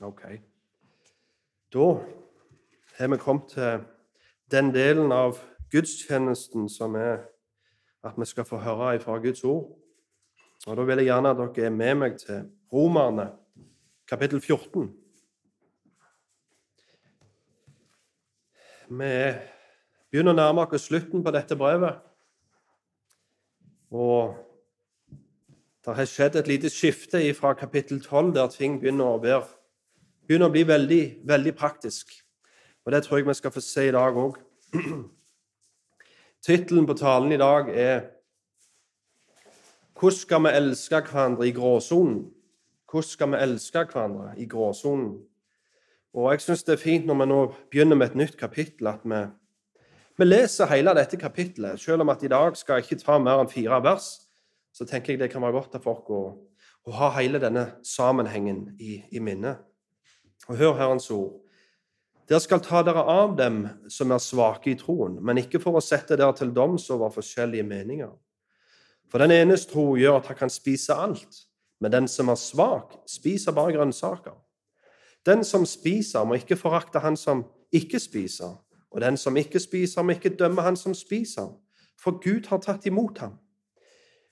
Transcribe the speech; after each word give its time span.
Ok. 0.00 0.22
Da 1.72 1.78
har 2.98 3.08
vi 3.08 3.16
kommet 3.16 3.48
til 3.48 3.84
den 4.50 4.72
delen 4.74 5.12
av 5.12 5.38
gudstjenesten 5.70 6.68
som 6.68 6.94
er 6.94 7.24
at 8.04 8.18
vi 8.18 8.26
skal 8.26 8.44
få 8.44 8.58
høre 8.58 8.96
ifra 8.96 9.18
Guds 9.18 9.44
ord. 9.44 9.70
Og 10.66 10.76
Da 10.76 10.82
vil 10.82 10.96
jeg 10.96 11.06
gjerne 11.06 11.30
at 11.30 11.36
dere 11.56 11.66
er 11.66 11.70
med 11.70 11.94
meg 11.94 12.18
til 12.18 12.50
Romerne, 12.72 13.32
kapittel 14.08 14.40
14. 14.40 14.90
Vi 18.88 19.34
begynner 20.10 20.34
å 20.34 20.36
nærme 20.36 20.66
oss 20.66 20.88
slutten 20.88 21.24
på 21.24 21.30
dette 21.30 21.56
brevet. 21.56 22.00
Og 23.90 24.34
det 25.84 25.96
har 25.96 26.08
skjedd 26.08 26.36
et 26.36 26.48
lite 26.48 26.70
skifte 26.70 27.20
fra 27.34 27.54
kapittel 27.54 28.00
12, 28.02 28.34
der 28.34 28.48
ting 28.48 28.80
begynner 28.80 29.04
å, 29.04 29.20
være, 29.22 29.44
begynner 30.26 30.48
å 30.48 30.54
bli 30.54 30.64
veldig, 30.68 31.02
veldig 31.24 31.54
praktisk. 31.56 32.12
Og 32.84 32.92
Det 32.92 33.02
tror 33.04 33.18
jeg 33.18 33.28
vi 33.28 33.34
skal 33.34 33.52
få 33.52 33.60
se 33.60 33.88
i 33.88 33.92
dag 33.92 34.16
òg. 34.16 34.38
Tittelen 36.46 36.86
på 36.86 36.94
talen 36.94 37.32
i 37.32 37.40
dag 37.40 37.68
er 37.68 38.10
'Hvordan 39.94 40.18
skal 40.18 40.42
vi 40.42 40.48
elske 40.48 41.00
hverandre 41.00 41.48
i 41.48 41.52
gråsonen?' 41.52 42.30
Hvordan 42.90 43.08
skal 43.10 43.30
vi 43.30 43.36
elske 43.36 43.84
hverandre 43.84 44.34
i 44.36 44.46
gråsonen? 44.46 45.22
Og 46.14 46.32
Jeg 46.32 46.40
syns 46.40 46.62
det 46.62 46.72
er 46.72 46.82
fint 46.82 47.06
når 47.06 47.14
vi 47.14 47.26
nå 47.26 47.54
begynner 47.70 47.96
med 47.96 48.06
et 48.06 48.14
nytt 48.14 48.36
kapittel, 48.36 48.86
at 48.86 49.00
vi, 49.04 49.26
vi 50.18 50.24
leser 50.24 50.66
hele 50.66 50.94
dette 50.94 51.16
kapittelet. 51.16 51.80
Selv 51.80 52.00
om 52.00 52.08
at 52.08 52.22
i 52.22 52.28
dag 52.28 52.56
skal 52.56 52.74
jeg 52.74 52.84
ikke 52.84 53.04
ta 53.04 53.18
mer 53.18 53.40
enn 53.42 53.50
fire 53.50 53.80
vers, 53.82 54.20
så 54.72 54.86
tenker 54.86 55.12
jeg 55.12 55.20
det 55.20 55.30
kan 55.32 55.42
være 55.42 55.52
godt 55.52 55.72
for 55.72 55.82
folk 55.82 56.10
å, 56.10 56.22
å 56.86 56.90
ha 57.00 57.10
hele 57.18 57.40
denne 57.42 57.66
sammenhengen 57.82 58.76
i, 58.78 59.02
i 59.10 59.18
minnet. 59.18 59.58
Og 60.48 60.58
hør 60.60 60.76
Herrens 60.78 61.10
ord. 61.10 61.40
Dere 62.28 62.40
skal 62.40 62.62
ta 62.64 62.80
dere 62.84 63.02
av 63.04 63.34
dem 63.36 63.64
som 63.92 64.12
er 64.14 64.22
svake 64.22 64.72
i 64.72 64.78
troen, 64.80 65.18
men 65.20 65.40
ikke 65.42 65.60
for 65.60 65.76
å 65.76 65.84
sette 65.84 66.16
dere 66.16 66.32
til 66.36 66.54
doms 66.56 66.86
over 66.92 67.12
forskjellige 67.12 67.66
meninger. 67.68 68.12
For 69.12 69.20
den 69.20 69.34
enes 69.34 69.66
tro 69.68 69.92
gjør 70.00 70.22
at 70.22 70.30
han 70.32 70.38
kan 70.38 70.52
spise 70.52 70.96
alt, 70.96 71.44
men 71.80 71.92
den 71.92 72.08
som 72.08 72.32
er 72.32 72.40
svak, 72.40 72.96
spiser 73.06 73.52
bare 73.52 73.74
grønnsaker. 73.76 74.36
Den 75.26 75.44
som 75.44 75.66
spiser, 75.68 76.24
må 76.24 76.38
ikke 76.40 76.56
forakte 76.56 77.00
han 77.04 77.16
som 77.16 77.44
ikke 77.72 78.00
spiser, 78.00 78.56
og 78.90 79.00
den 79.00 79.16
som 79.20 79.36
ikke 79.36 79.60
spiser, 79.60 80.02
må 80.02 80.16
ikke 80.16 80.36
dømme 80.38 80.64
han 80.64 80.76
som 80.76 80.94
spiser, 80.96 81.52
for 82.00 82.20
Gud 82.24 82.48
har 82.48 82.60
tatt 82.64 82.86
imot 82.88 83.20
ham. 83.20 83.38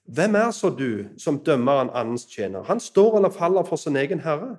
Hvem 0.09 0.35
er 0.35 0.51
så 0.51 0.71
du 0.71 1.05
som 1.21 1.41
dømmer 1.45 1.85
en 1.85 1.93
annens 1.95 2.27
tjener? 2.27 2.65
Han 2.67 2.81
står 2.81 3.17
eller 3.21 3.31
faller 3.31 3.65
for 3.65 3.77
sin 3.77 3.97
egen 3.97 4.21
herre. 4.21 4.57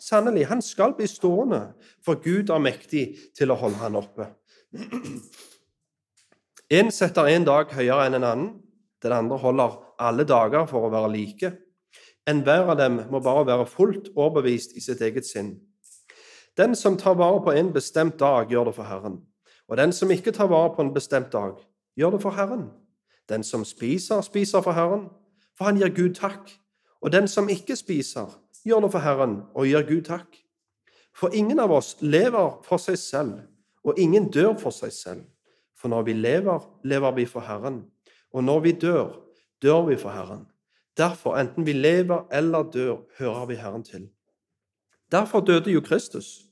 Sannelig, 0.00 0.46
han 0.48 0.62
skal 0.62 0.94
bli 0.96 1.06
stående, 1.06 1.72
for 2.04 2.20
Gud 2.22 2.50
er 2.50 2.62
mektig 2.62 3.04
til 3.36 3.52
å 3.52 3.58
holde 3.58 3.78
han 3.82 3.98
oppe. 3.98 4.28
En 6.72 6.90
setter 6.90 7.28
en 7.28 7.44
dag 7.44 7.72
høyere 7.74 8.06
enn 8.08 8.16
en 8.18 8.24
annen, 8.26 8.52
den 9.02 9.12
andre 9.12 9.36
holder 9.38 9.76
alle 10.00 10.24
dager 10.24 10.66
for 10.70 10.86
å 10.86 10.92
være 10.92 11.10
like. 11.12 11.52
Enhver 12.26 12.70
av 12.72 12.78
dem 12.78 13.00
må 13.10 13.20
bare 13.22 13.46
være 13.46 13.66
fullt 13.66 14.12
overbevist 14.14 14.76
i 14.78 14.82
sitt 14.84 15.02
eget 15.02 15.26
sinn. 15.26 15.56
Den 16.56 16.76
som 16.76 16.96
tar 16.96 17.16
vare 17.18 17.40
på 17.44 17.54
en 17.56 17.72
bestemt 17.72 18.18
dag, 18.20 18.50
gjør 18.50 18.70
det 18.70 18.74
for 18.76 18.88
Herren. 18.88 19.20
Og 19.68 19.76
den 19.76 19.92
som 19.92 20.10
ikke 20.10 20.32
tar 20.32 20.50
vare 20.52 20.74
på 20.74 20.82
en 20.84 20.94
bestemt 20.94 21.32
dag, 21.32 21.56
gjør 21.96 22.16
det 22.16 22.22
for 22.22 22.36
Herren. 22.36 22.70
Den 23.28 23.42
som 23.42 23.64
spiser, 23.64 24.20
spiser 24.20 24.60
for 24.60 24.72
Herren, 24.72 25.08
for 25.58 25.64
han 25.64 25.78
gir 25.80 25.94
Gud 25.94 26.14
takk. 26.14 26.52
Og 27.02 27.12
den 27.12 27.28
som 27.28 27.48
ikke 27.48 27.76
spiser, 27.76 28.28
gjør 28.66 28.84
noe 28.84 28.92
for 28.92 29.04
Herren 29.04 29.40
og 29.54 29.68
gir 29.68 29.86
Gud 29.88 30.06
takk. 30.08 30.38
For 31.12 31.34
ingen 31.36 31.60
av 31.60 31.72
oss 31.74 31.96
lever 32.00 32.58
for 32.64 32.80
seg 32.80 32.98
selv, 33.00 33.42
og 33.84 33.98
ingen 34.00 34.30
dør 34.32 34.54
for 34.60 34.74
seg 34.74 34.92
selv. 34.94 35.26
For 35.76 35.90
når 35.92 36.06
vi 36.06 36.14
lever, 36.16 36.64
lever 36.86 37.14
vi 37.18 37.26
for 37.26 37.44
Herren, 37.44 37.82
og 38.32 38.44
når 38.44 38.60
vi 38.64 38.72
dør, 38.72 39.18
dør 39.62 39.86
vi 39.90 39.98
for 39.98 40.14
Herren. 40.14 40.46
Derfor, 40.96 41.36
enten 41.40 41.66
vi 41.66 41.72
lever 41.72 42.26
eller 42.32 42.70
dør, 42.70 43.02
hører 43.18 43.46
vi 43.46 43.54
Herren 43.60 43.84
til. 43.84 44.08
Derfor 45.12 45.40
døde 45.40 45.72
jo 45.72 45.80
Kristus, 45.80 46.44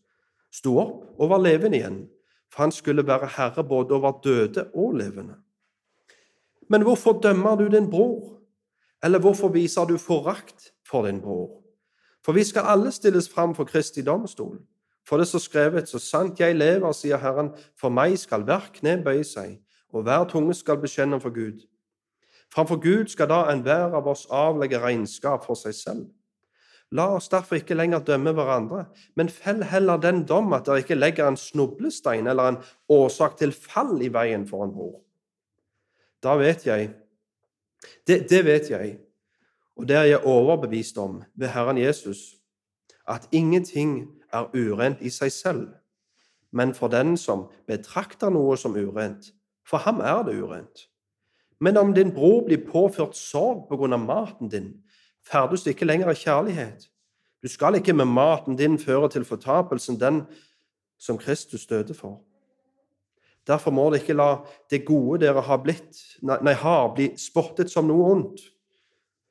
sto 0.52 0.76
opp 0.80 1.20
og 1.20 1.30
var 1.30 1.40
levende 1.40 1.78
igjen, 1.78 2.00
for 2.50 2.66
han 2.66 2.74
skulle 2.74 3.06
være 3.06 3.30
herre 3.36 3.64
både 3.64 3.94
over 3.94 4.18
døde 4.24 4.66
og 4.74 4.98
levende. 4.98 5.38
Men 6.68 6.82
hvorfor 6.82 7.20
dømmer 7.22 7.56
du 7.56 7.68
din 7.68 7.90
bror? 7.90 8.40
Eller 9.02 9.18
hvorfor 9.18 9.48
viser 9.48 9.84
du 9.84 9.96
forakt 9.98 10.72
for 10.86 11.06
din 11.06 11.20
bror? 11.20 11.59
For 12.24 12.36
vi 12.36 12.44
skal 12.44 12.68
alle 12.68 12.92
stilles 12.92 13.28
fram 13.28 13.54
for 13.54 13.64
Kristi 13.64 14.02
domstol. 14.02 14.58
For 15.08 15.18
det 15.18 15.26
står 15.28 15.42
skrevet, 15.42 15.88
så 15.88 15.98
sant 15.98 16.40
jeg 16.40 16.54
lever, 16.54 16.92
sier 16.92 17.18
Herren, 17.18 17.50
for 17.78 17.90
meg 17.90 18.18
skal 18.20 18.44
hver 18.46 18.68
kne 18.76 18.98
bøye 19.04 19.24
seg, 19.26 19.56
og 19.90 20.04
hver 20.06 20.28
tunge 20.30 20.54
skal 20.54 20.78
bekjenne 20.78 21.18
for 21.20 21.34
Gud. 21.34 21.64
Framfor 22.54 22.78
Gud 22.82 23.10
skal 23.10 23.30
da 23.30 23.44
enhver 23.50 23.94
av 23.96 24.06
oss 24.10 24.26
avlegge 24.30 24.78
regnskap 24.82 25.46
for 25.46 25.58
seg 25.58 25.74
selv. 25.74 26.06
La 26.90 27.06
oss 27.14 27.28
derfor 27.30 27.60
ikke 27.60 27.76
lenger 27.78 28.02
dømme 28.02 28.32
hverandre, 28.34 28.84
men 29.14 29.30
fell 29.30 29.62
heller 29.70 30.00
den 30.02 30.24
dom 30.26 30.50
at 30.56 30.66
dere 30.66 30.82
ikke 30.82 30.98
legger 30.98 31.28
en 31.30 31.38
snublestein 31.38 32.26
eller 32.26 32.50
en 32.50 32.58
årsak 32.90 33.36
til 33.38 33.54
fall 33.54 33.94
i 34.02 34.10
veien 34.10 34.46
for 34.48 34.66
en 34.66 34.72
bror. 34.74 34.96
Da 36.22 36.34
vet 36.36 36.66
jeg 36.66 36.90
det, 38.06 38.26
det 38.28 38.42
vet 38.44 38.66
jeg, 38.70 38.98
og 39.80 39.88
det 39.88 39.96
er 39.96 40.02
jeg 40.02 40.24
overbevist 40.28 40.98
om 40.98 41.22
ved 41.34 41.48
Herren 41.48 41.78
Jesus, 41.78 42.36
at 43.08 43.28
ingenting 43.32 44.10
er 44.32 44.50
urent 44.54 45.00
i 45.00 45.08
seg 45.08 45.32
selv, 45.32 45.68
men 46.52 46.74
for 46.74 46.92
den 46.92 47.16
som 47.16 47.46
betrakter 47.66 48.28
noe 48.28 48.58
som 48.60 48.76
urent, 48.76 49.32
for 49.64 49.80
ham 49.80 50.02
er 50.04 50.20
det 50.26 50.36
urent. 50.42 50.84
Men 51.60 51.76
om 51.76 51.94
din 51.94 52.12
bror 52.12 52.44
blir 52.44 52.60
påført 52.66 53.16
sorg 53.16 53.66
på 53.68 53.80
grunn 53.80 53.96
av 53.96 54.04
maten 54.04 54.52
din, 54.52 54.70
ferdes 55.24 55.64
du 55.64 55.72
ikke 55.72 55.88
lenger 55.88 56.12
i 56.12 56.20
kjærlighet. 56.20 56.88
Du 57.40 57.48
skal 57.48 57.80
ikke 57.80 57.96
med 57.96 58.12
maten 58.12 58.56
din 58.60 58.78
føre 58.78 59.08
til 59.08 59.24
fortapelsen 59.24 60.00
den 60.00 60.26
som 61.00 61.18
Kristus 61.18 61.66
døde 61.66 61.94
for. 61.94 62.20
Derfor 63.48 63.72
må 63.72 63.88
dere 63.88 64.04
ikke 64.04 64.20
la 64.20 64.30
det 64.70 64.84
gode 64.84 65.24
dere 65.24 65.40
har 65.40 65.64
blitt, 65.64 65.96
nei, 66.20 66.52
har, 66.52 66.92
bli 66.94 67.14
spottet 67.16 67.72
som 67.72 67.88
noe 67.88 68.12
ondt. 68.12 68.49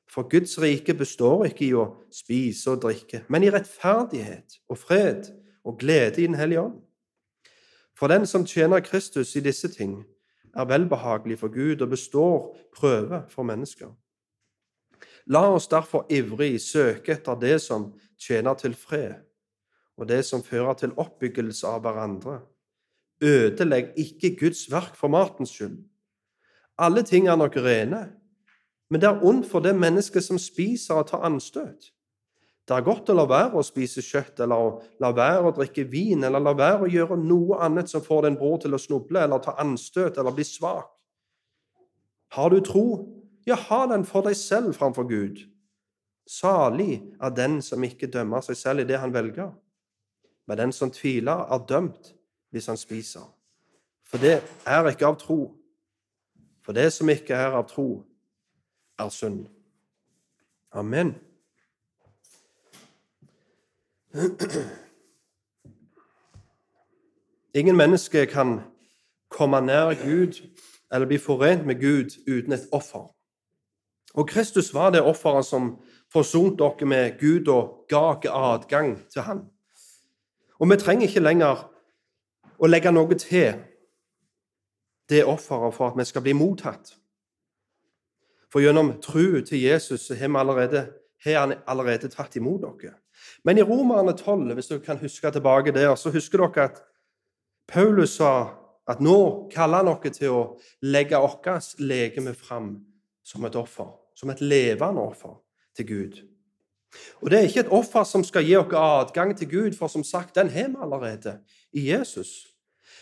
For 0.09 0.25
Guds 0.29 0.57
rike 0.61 0.93
består 0.97 1.45
ikke 1.45 1.65
i 1.67 1.73
å 1.77 1.85
spise 2.13 2.73
og 2.73 2.81
drikke, 2.81 3.23
men 3.29 3.45
i 3.45 3.51
rettferdighet 3.53 4.57
og 4.69 4.79
fred 4.81 5.29
og 5.63 5.77
glede 5.79 6.23
i 6.23 6.27
Den 6.27 6.39
hellige 6.39 6.61
ånd. 6.65 6.79
For 7.93 8.07
den 8.07 8.25
som 8.25 8.45
tjener 8.45 8.79
Kristus 8.79 9.35
i 9.35 9.43
disse 9.43 9.67
ting, 9.69 10.05
er 10.55 10.65
velbehagelig 10.65 11.39
for 11.39 11.53
Gud 11.53 11.81
og 11.81 11.89
består 11.89 12.57
prøve 12.73 13.23
for 13.29 13.45
mennesker. 13.45 13.91
La 15.29 15.43
oss 15.53 15.67
derfor 15.69 16.07
ivrig 16.09 16.57
søke 16.61 17.13
etter 17.13 17.37
det 17.37 17.59
som 17.61 17.91
tjener 18.17 18.57
til 18.57 18.73
fred, 18.73 19.19
og 19.97 20.07
det 20.09 20.23
som 20.25 20.41
fører 20.41 20.73
til 20.79 20.95
oppbyggelse 20.97 21.67
av 21.67 21.83
hverandre. 21.85 22.39
Ødelegg 23.21 23.93
ikke 23.99 24.35
Guds 24.39 24.65
verk 24.71 24.95
for 24.97 25.11
matens 25.11 25.53
skyld. 25.53 25.77
Alle 26.79 27.03
ting 27.03 27.27
er 27.27 27.35
nok 27.35 27.57
rene, 27.59 28.07
men 28.89 29.01
det 29.01 29.09
er 29.09 29.23
ondt 29.25 29.47
for 29.49 29.61
det 29.63 29.75
mennesket 29.77 30.25
som 30.25 30.39
spiser 30.41 30.97
og 30.97 31.09
tar 31.11 31.25
anstøt. 31.27 31.91
Det 32.69 32.77
er 32.77 32.85
godt 32.85 33.09
å 33.09 33.15
la 33.17 33.25
være 33.25 33.57
å 33.57 33.65
spise 33.65 34.01
kjøtt 34.05 34.43
eller 34.45 34.61
å 34.61 34.73
la 35.01 35.09
være 35.17 35.49
å 35.49 35.53
drikke 35.57 35.87
vin 35.89 36.25
eller 36.25 36.41
la 36.43 36.53
være 36.53 36.85
å 36.85 36.89
gjøre 36.89 37.17
noe 37.17 37.57
annet 37.65 37.89
som 37.89 38.03
får 38.05 38.27
din 38.27 38.37
bror 38.37 38.59
til 38.61 38.77
å 38.77 38.81
snuble 38.81 39.23
eller 39.25 39.41
ta 39.41 39.55
anstøt 39.61 40.19
eller 40.21 40.35
bli 40.37 40.45
svak. 40.45 40.91
Har 42.37 42.53
du 42.53 42.59
tro, 42.61 42.83
ja, 43.49 43.57
ha 43.57 43.87
den 43.89 44.05
for 44.05 44.25
deg 44.25 44.37
selv 44.37 44.75
framfor 44.77 45.07
Gud. 45.09 45.41
Salig 46.29 46.99
er 47.17 47.33
den 47.33 47.57
som 47.65 47.81
ikke 47.81 48.11
dømmer 48.13 48.45
seg 48.45 48.57
selv 48.59 48.83
i 48.83 48.89
det 48.89 48.99
han 49.01 49.15
velger, 49.15 49.49
men 50.45 50.57
den 50.57 50.73
som 50.73 50.91
tviler, 50.93 51.47
er 51.49 51.65
dømt 51.65 52.11
hvis 52.53 52.69
han 52.69 52.77
spiser. 52.77 53.25
For 54.05 54.21
det 54.21 54.39
er 54.65 54.91
ikke 54.91 55.09
av 55.09 55.17
tro. 55.21 55.39
For 56.61 56.77
det 56.77 56.91
som 56.93 57.09
ikke 57.09 57.33
er 57.33 57.57
av 57.57 57.65
tro, 57.69 58.03
er 58.99 59.09
synd. 59.09 59.47
Amen. 60.71 61.15
Ingen 67.53 67.75
menneske 67.75 68.25
kan 68.25 68.59
komme 69.29 69.61
nær 69.61 69.93
Gud 70.05 70.49
eller 70.91 71.07
bli 71.07 71.17
forent 71.17 71.65
med 71.65 71.75
Gud 71.75 72.17
uten 72.27 72.53
et 72.53 72.67
offer. 72.71 73.15
Og 74.13 74.27
Kristus 74.27 74.73
var 74.73 74.89
det 74.89 75.01
offeret 75.01 75.45
som 75.45 75.77
forsonte 76.11 76.63
dere 76.63 76.85
med 76.85 77.19
Gud 77.19 77.47
og 77.47 77.85
ga 77.89 78.13
dere 78.23 78.53
adgang 78.53 79.09
til 79.11 79.21
Han. 79.21 79.45
Og 80.59 80.69
vi 80.69 80.77
trenger 80.77 81.07
ikke 81.07 81.23
lenger 81.23 81.69
å 82.59 82.67
legge 82.67 82.91
noe 82.91 83.15
til 83.15 83.53
det 85.09 85.25
offeret 85.25 85.73
for 85.73 85.89
at 85.89 85.97
vi 85.97 86.05
skal 86.05 86.21
bli 86.21 86.33
mottatt. 86.33 86.98
For 88.49 88.63
gjennom 88.63 88.95
tro 89.01 89.41
til 89.45 89.61
Jesus 89.61 90.07
så 90.07 90.17
har, 90.17 90.31
allerede, 90.39 90.87
har 91.25 91.39
han 91.39 91.57
allerede 91.67 92.09
tatt 92.09 92.35
imot 92.35 92.65
dere. 92.65 92.95
Men 93.43 93.57
i 93.57 93.65
Romerne 93.65 94.15
12, 94.17 94.53
hvis 94.53 94.71
dere 94.71 94.85
kan 94.85 95.01
huske 95.01 95.31
tilbake 95.31 95.73
der, 95.75 95.95
så 95.95 96.11
husker 96.11 96.45
dere 96.45 96.69
at 96.71 96.81
Paulus 97.69 98.17
sa 98.17 98.55
at 98.89 99.01
nå 99.05 99.49
kaller 99.53 99.83
han 99.83 99.91
dere 99.91 100.13
til 100.15 100.33
å 100.33 100.41
legge 100.81 101.19
vårt 101.21 101.75
legeme 101.77 102.33
fram 102.33 102.73
som 103.23 103.45
et 103.45 103.55
offer, 103.55 103.93
som 104.17 104.33
et 104.33 104.41
levende 104.41 105.03
offer 105.03 105.37
til 105.77 105.87
Gud. 105.87 106.19
Og 107.21 107.29
Det 107.29 107.37
er 107.37 107.47
ikke 107.47 107.59
et 107.67 107.73
offer 107.75 108.03
som 108.03 108.23
skal 108.25 108.47
gi 108.47 108.55
oss 108.57 108.73
adgang 108.73 109.35
til 109.37 109.49
Gud, 109.49 109.75
for 109.77 109.87
som 109.87 110.03
sagt, 110.03 110.35
den 110.35 110.49
har 110.49 110.71
vi 110.73 110.81
allerede 110.81 111.39
i 111.71 111.91
Jesus. 111.91 112.47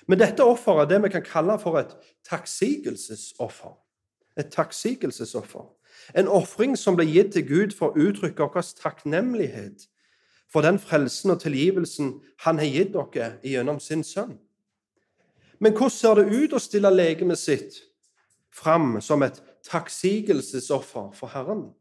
Men 0.07 0.19
dette 0.19 0.43
offeret 0.43 0.85
er 0.85 0.89
det 0.95 1.03
vi 1.03 1.09
kan 1.15 1.23
kalle 1.23 1.55
for 1.59 1.79
et 1.79 1.95
takksigelsesoffer. 2.27 3.77
Et 4.38 4.50
takksigelsesoffer. 4.54 5.66
En 6.16 6.28
ofring 6.28 6.78
som 6.78 6.95
ble 6.95 7.07
gitt 7.10 7.34
til 7.34 7.48
Gud 7.48 7.74
for 7.75 7.92
å 7.92 8.07
uttrykke 8.07 8.50
vår 8.54 8.68
takknemlighet 8.81 9.88
for 10.51 10.63
den 10.63 10.80
frelsen 10.80 11.34
og 11.34 11.42
tilgivelsen 11.42 12.13
Han 12.45 12.60
har 12.60 12.69
gitt 12.72 12.94
dere 12.94 13.39
gjennom 13.44 13.80
sin 13.80 14.04
sønn. 14.04 14.38
Men 15.60 15.74
hvordan 15.74 15.89
ser 15.92 16.16
det 16.16 16.44
ut 16.44 16.54
å 16.54 16.62
stille 16.62 16.92
legemet 16.94 17.39
sitt 17.39 17.81
fram 18.54 19.01
som 19.01 19.24
et 19.25 19.42
takksigelsesoffer 19.66 21.12
for 21.18 21.34
Herren? 21.34 21.72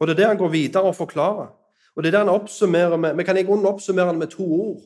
Og 0.00 0.06
Det 0.06 0.14
er 0.14 0.16
det 0.16 0.26
han 0.26 0.38
går 0.38 0.48
videre 0.48 0.88
og 0.88 0.96
forklarer. 0.96 1.50
Og 1.94 2.02
det 2.02 2.08
er 2.08 2.10
det 2.10 2.24
han 2.24 2.40
oppsummerer 2.40 2.96
med, 2.96 3.16
Vi 3.16 3.24
kan 3.24 3.36
i 3.36 3.42
grunnen 3.42 3.66
oppsummere 3.66 4.08
det 4.08 4.18
med 4.18 4.30
to 4.30 4.44
ord. 4.44 4.82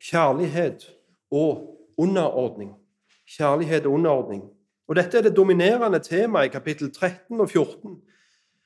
Kjærlighet 0.00 0.90
og 1.30 1.78
underordning. 1.98 2.74
Kjærlighet 3.26 3.86
og 3.86 3.92
underordning. 3.92 4.42
Og 4.90 4.96
Dette 4.96 5.18
er 5.18 5.22
det 5.22 5.36
dominerende 5.36 5.98
temaet 6.02 6.48
i 6.48 6.52
kapittel 6.52 6.94
13 6.94 7.40
og 7.40 7.50
14. 7.50 8.00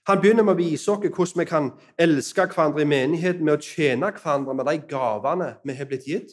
Han 0.09 0.21
begynner 0.21 0.43
med 0.43 0.55
å 0.55 0.57
vise 0.57 0.93
oss 0.93 1.03
hvordan 1.05 1.41
vi 1.43 1.45
kan 1.45 1.67
elske 2.01 2.47
hverandre 2.49 2.81
i 2.81 2.89
menigheten 2.89 3.45
med 3.45 3.59
å 3.59 3.61
tjene 3.61 4.09
hverandre 4.09 4.55
med 4.57 4.65
de 4.65 4.79
gavene 4.89 5.51
vi 5.69 5.77
har 5.77 5.89
blitt 5.91 6.07
gitt. 6.09 6.33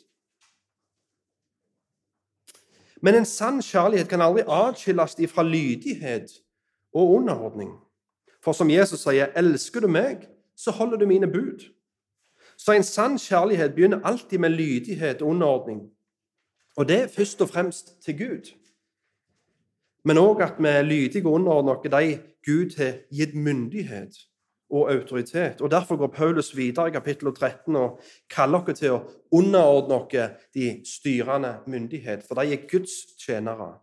Men 3.04 3.20
en 3.20 3.28
sann 3.28 3.60
kjærlighet 3.60 4.08
kan 4.08 4.24
aldri 4.24 4.46
atskilles 4.48 5.18
fra 5.28 5.44
lydighet 5.44 6.32
og 6.94 7.18
underordning. 7.18 7.76
For 8.40 8.56
som 8.56 8.70
Jesus 8.70 9.04
sier, 9.04 9.28
'Elsker 9.36 9.80
du 9.80 9.88
meg, 9.88 10.30
så 10.56 10.72
holder 10.72 10.98
du 10.98 11.06
mine 11.06 11.28
bud'. 11.28 11.68
Så 12.58 12.72
en 12.72 12.84
sann 12.84 13.18
kjærlighet 13.18 13.76
begynner 13.76 14.00
alltid 14.04 14.40
med 14.40 14.50
lydighet 14.50 15.22
og 15.22 15.30
underordning. 15.30 15.92
Og 16.78 16.88
det 16.88 17.02
er 17.02 17.08
først 17.08 17.42
og 17.42 17.50
fremst 17.50 18.02
til 18.02 18.18
Gud. 18.18 18.62
Men 20.04 20.18
òg 20.18 20.42
at 20.42 20.58
vi 20.60 20.68
er 20.68 20.82
lydige 20.82 21.28
og 21.28 21.34
underordner 21.34 21.78
oss 21.78 21.90
de 21.92 22.20
Gud 22.46 22.78
har 22.78 22.94
gitt 23.14 23.36
myndighet 23.36 24.18
og 24.72 24.92
autoritet. 24.92 25.62
Og 25.62 25.72
Derfor 25.72 25.96
går 25.96 26.08
Paulus 26.08 26.58
videre 26.58 26.88
i 26.88 26.92
kapittel 26.92 27.28
13 27.36 27.76
og 27.76 28.00
kaller 28.30 28.64
oss 28.64 28.80
til 28.80 28.96
å 28.96 29.04
underordne 29.32 30.00
oss 30.00 30.40
de 30.54 30.82
styrende 30.88 31.58
myndighet, 31.68 32.24
for 32.28 32.40
de 32.40 32.54
er 32.54 32.68
Guds 32.72 32.92
tjenere. 33.20 33.76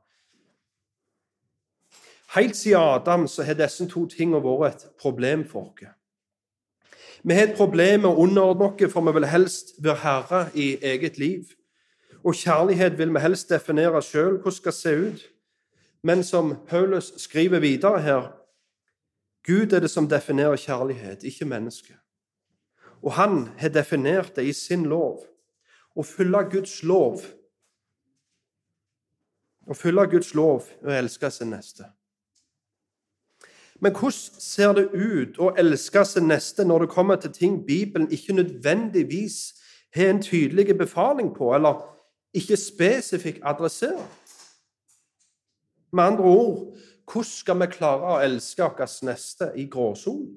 Helt 2.34 2.56
siden 2.56 2.80
Adam 2.80 3.28
så 3.28 3.42
har 3.42 3.54
disse 3.56 3.86
to 3.88 4.06
tingene 4.06 4.42
vært 4.44 4.84
et 4.84 4.90
problem 5.00 5.46
for 5.48 5.70
oss. 5.70 5.94
Vi 7.22 7.34
har 7.34 7.48
et 7.48 7.56
problem 7.56 8.00
med 8.00 8.10
å 8.10 8.26
underordne 8.26 8.72
oss, 8.72 8.92
for 8.92 9.06
vi 9.06 9.12
vil 9.12 9.26
helst 9.26 9.74
være 9.78 10.02
herre 10.02 10.42
i 10.54 10.76
eget 10.82 11.18
liv. 11.18 11.54
Og 12.24 12.34
kjærlighet 12.34 12.98
vil 12.98 13.14
vi 13.14 13.20
helst 13.22 13.50
definere 13.50 14.02
sjøl 14.02 14.38
hvordan 14.38 14.50
det 14.50 14.54
skal 14.54 14.72
se 14.72 14.94
ut. 14.96 15.26
Men 16.02 16.24
som 16.24 16.56
Paulus 16.66 17.12
skriver 17.16 17.58
videre 17.58 18.00
her 18.00 18.34
Gud 19.46 19.72
er 19.72 19.80
det 19.80 19.90
som 19.90 20.08
definerer 20.08 20.56
kjærlighet, 20.56 21.22
ikke 21.24 21.44
mennesket. 21.44 21.96
Og 23.02 23.12
han 23.12 23.48
har 23.58 23.68
definert 23.68 24.36
det 24.36 24.44
i 24.44 24.52
sin 24.52 24.84
lov. 24.86 25.22
Å 25.96 26.02
følge 26.02 26.44
Guds 26.50 26.82
lov 26.82 27.22
Å 29.68 29.74
følge 29.76 30.06
Guds 30.10 30.30
lov 30.34 30.64
og 30.80 30.92
elske 30.96 31.28
sin 31.30 31.50
neste. 31.52 31.84
Men 33.80 33.92
hvordan 33.92 34.40
ser 34.40 34.72
det 34.72 34.86
ut 34.94 35.36
å 35.38 35.50
elske 35.60 36.04
sin 36.08 36.28
neste 36.30 36.64
når 36.64 36.86
det 36.86 36.94
kommer 36.94 37.20
til 37.20 37.34
ting 37.36 37.58
Bibelen 37.66 38.08
ikke 38.10 38.32
nødvendigvis 38.32 39.36
har 39.94 40.08
en 40.14 40.22
tydelig 40.22 40.78
befaling 40.78 41.34
på, 41.36 41.52
eller 41.54 41.84
ikke 42.32 42.56
spesifikt 42.56 43.44
adresserer? 43.44 44.08
Med 45.92 46.04
andre 46.04 46.24
ord 46.24 46.76
hvordan 47.08 47.30
skal 47.32 47.56
vi 47.62 47.70
klare 47.72 48.04
å 48.04 48.20
elske 48.20 48.66
vår 48.68 48.90
neste 49.08 49.52
i 49.56 49.64
gråsonen? 49.70 50.34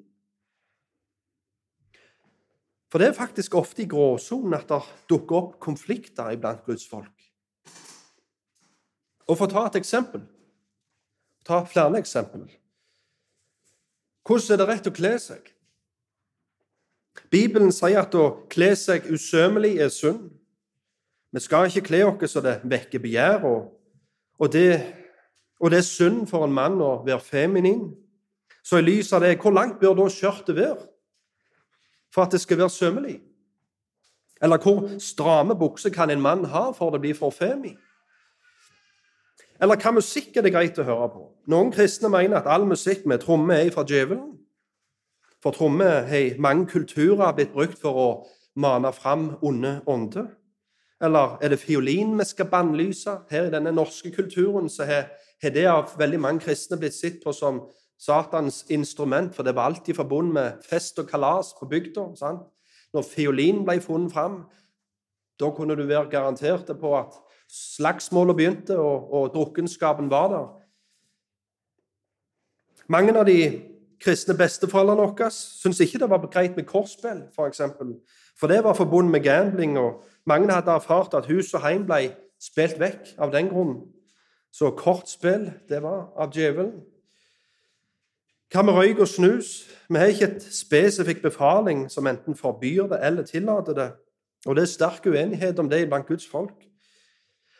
For 2.92 3.00
det 3.00 3.08
er 3.08 3.16
faktisk 3.16 3.54
ofte 3.56 3.84
i 3.84 3.88
gråsonen 3.88 4.56
at 4.56 4.68
det 4.68 4.80
dukker 5.08 5.36
opp 5.36 5.58
konflikter 5.60 6.32
iblant 6.32 6.64
Guds 6.64 6.84
folk. 6.88 7.12
Og 9.28 9.36
For 9.38 9.46
å 9.46 9.52
ta 9.52 9.66
et 9.68 9.80
eksempel 9.80 10.24
ta 11.44 11.64
flere 11.64 11.98
eksempler. 11.98 12.46
Hvordan 14.26 14.54
er 14.54 14.60
det 14.60 14.68
rett 14.68 14.86
å 14.86 14.94
kle 14.94 15.12
seg? 15.18 15.48
Bibelen 17.32 17.72
sier 17.74 18.04
at 18.04 18.14
å 18.14 18.46
kle 18.52 18.70
seg 18.78 19.08
usømmelig 19.10 19.74
er 19.82 19.90
synd. 19.92 20.30
Vi 21.32 21.40
skal 21.40 21.66
ikke 21.68 21.88
kle 21.88 22.02
oss 22.06 22.34
så 22.36 22.42
det 22.44 22.60
vekker 22.68 23.02
begjær, 23.02 23.46
og, 23.48 23.72
og 24.38 24.52
det 24.52 25.01
og 25.62 25.70
det 25.70 25.78
er 25.78 25.86
synd 25.86 26.26
for 26.26 26.44
en 26.44 26.54
mann 26.54 26.80
å 26.82 26.96
være 27.06 27.22
feminin. 27.22 27.92
Så 28.66 28.80
i 28.80 28.86
lys 28.86 29.12
av 29.14 29.22
det, 29.22 29.36
hvor 29.42 29.54
langt 29.54 29.78
bør 29.80 29.94
da 29.98 30.08
skjørtet 30.10 30.56
være 30.58 30.88
for 32.12 32.26
at 32.26 32.34
det 32.34 32.42
skal 32.42 32.58
være 32.58 32.70
sømmelig? 32.70 33.20
Eller 34.42 34.58
hvor 34.58 34.88
stramme 34.98 35.54
bukser 35.58 35.94
kan 35.94 36.10
en 36.10 36.20
mann 36.20 36.44
ha 36.50 36.70
for 36.74 36.90
det 36.90 37.00
blir 37.00 37.14
for 37.14 37.30
femi? 37.30 37.76
Eller 39.62 39.78
hva 39.78 39.94
musikk 39.94 40.36
er 40.36 40.42
det 40.42 40.50
greit 40.50 40.78
å 40.82 40.86
høre 40.86 41.08
på? 41.14 41.24
Noen 41.46 41.70
kristne 41.70 42.10
mener 42.10 42.40
at 42.40 42.50
all 42.50 42.66
musikk 42.66 43.06
med 43.06 43.22
tromme 43.22 43.54
er 43.54 43.70
fra 43.70 43.86
djevelen. 43.86 44.32
For 45.42 45.54
tromme 45.54 45.86
har 46.08 46.38
mange 46.42 46.66
kulturer 46.70 47.34
blitt 47.36 47.54
brukt 47.54 47.78
for 47.78 47.98
å 47.98 48.08
mane 48.58 48.90
fram 48.94 49.36
onde 49.42 49.76
ånder. 49.86 50.26
Eller 51.02 51.38
er 51.42 51.54
det 51.54 51.62
fiolin 51.62 52.18
vi 52.18 52.26
skal 52.26 52.50
bannlyse? 52.50 53.20
Her 53.30 53.46
i 53.46 53.54
denne 53.54 53.70
norske 53.74 54.10
kulturen 54.14 54.70
så 54.70 54.86
har 54.90 55.12
har 55.42 55.54
det 55.54 55.66
av 55.66 55.94
veldig 55.98 56.20
mange 56.20 56.44
kristne 56.44 56.78
blitt 56.78 56.94
sett 56.94 57.22
på 57.24 57.32
som 57.34 57.64
Satans 58.02 58.64
instrument, 58.70 59.34
for 59.34 59.46
det 59.46 59.54
var 59.54 59.70
alltid 59.70 59.96
forbundet 59.96 60.34
med 60.34 60.64
fest 60.66 60.98
og 60.98 61.08
kalas 61.10 61.52
på 61.58 61.68
bygda. 61.70 62.08
Når 62.92 63.06
fiolin 63.06 63.62
ble 63.64 63.78
funnet 63.80 64.12
fram, 64.12 64.40
da 65.40 65.50
kunne 65.54 65.76
du 65.78 65.84
være 65.86 66.10
garantert 66.10 66.70
på 66.80 66.96
at 66.98 67.14
slagsmålet 67.52 68.36
begynte, 68.36 68.78
og, 68.78 69.12
og 69.12 69.30
drukkenskapen 69.34 70.10
var 70.10 70.28
der. 70.32 70.48
Mange 72.88 73.14
av 73.18 73.26
de 73.26 73.38
kristne 74.02 74.34
besteforeldrene 74.36 75.06
våre 75.06 75.30
syntes 75.30 75.84
ikke 75.84 76.02
det 76.02 76.10
var 76.10 76.26
greit 76.26 76.56
med 76.58 76.66
korsspill, 76.66 77.26
f.eks. 77.28 77.36
For, 77.36 77.46
eksempel. 77.46 77.94
for 78.38 78.50
det 78.50 78.64
var 78.64 78.74
forbundet 78.74 79.12
med 79.12 79.22
gambling, 79.22 79.78
og 79.78 80.02
mange 80.26 80.50
hadde 80.52 80.74
erfart 80.74 81.14
at 81.14 81.30
hus 81.30 81.54
og 81.54 81.62
heim 81.62 81.86
ble 81.86 82.16
spilt 82.42 82.80
vekk 82.82 83.14
av 83.18 83.30
den 83.34 83.52
grunnen. 83.52 83.91
Så 84.52 84.70
kortspill, 84.76 85.52
det 85.68 85.82
var 85.82 86.12
av 86.16 86.32
djevelen. 86.34 86.82
Hva 88.52 88.60
med 88.62 88.76
røyk 88.76 88.98
og 89.00 89.08
snus? 89.08 89.62
Vi 89.88 89.96
har 89.96 90.10
ikke 90.12 90.26
et 90.28 90.44
spesifikk 90.52 91.22
befaling 91.24 91.86
som 91.90 92.06
enten 92.06 92.36
forbyr 92.36 92.90
det 92.90 92.98
eller 93.00 93.24
tillater 93.24 93.72
det. 93.78 93.88
Og 94.46 94.56
det 94.56 94.66
er 94.66 94.74
sterk 94.74 95.06
uenighet 95.08 95.58
om 95.58 95.70
det 95.70 95.86
blant 95.88 96.06
Guds 96.06 96.26
folk. 96.28 96.66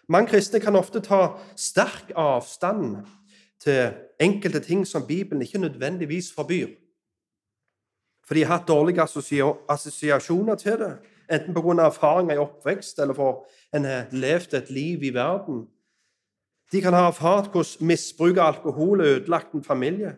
Mange 0.08 0.28
kristne 0.34 0.60
kan 0.60 0.76
ofte 0.76 1.00
ta 1.00 1.38
sterk 1.56 2.12
avstand 2.16 3.06
til 3.62 3.94
enkelte 4.20 4.60
ting 4.60 4.84
som 4.86 5.06
Bibelen 5.06 5.42
ikke 5.42 5.58
nødvendigvis 5.58 6.32
forbyr. 6.36 6.68
For 8.26 8.34
de 8.34 8.44
har 8.44 8.58
hatt 8.58 8.68
dårlige 8.68 9.02
assosiasjoner 9.68 10.54
til 10.54 10.78
det, 10.78 10.92
enten 11.30 11.54
pga. 11.54 11.86
erfaringer 11.86 12.34
i 12.34 12.38
oppvekst 12.38 12.98
eller 12.98 13.14
for 13.14 13.46
en 13.74 13.84
har 13.84 14.12
levd 14.12 14.54
et 14.54 14.70
liv 14.70 15.02
i 15.02 15.14
verden 15.14 15.66
de 16.72 16.80
kan 16.80 16.94
ha 16.96 17.08
erfart 17.08 17.50
hvordan 17.52 17.86
misbruk 17.86 18.38
av 18.38 18.54
alkohol 18.54 19.00
har 19.00 19.18
ødelagt 19.18 19.52
en 19.52 19.64
familie. 19.64 20.14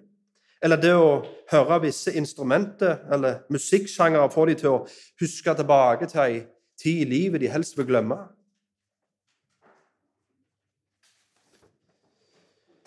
Eller 0.62 0.78
det 0.80 0.94
å 0.96 1.24
høre 1.50 1.80
visse 1.82 2.14
instrumenter 2.14 3.02
eller 3.12 3.42
musikksjangere 3.52 4.30
får 4.32 4.46
de 4.46 4.54
til 4.62 4.70
å 4.70 4.84
huske 5.20 5.54
tilbake 5.58 6.08
til 6.08 6.22
ei 6.22 6.38
tid 6.80 7.02
i 7.02 7.10
livet 7.10 7.42
de 7.42 7.50
helst 7.50 7.76
vil 7.78 7.88
glemme. 7.90 8.16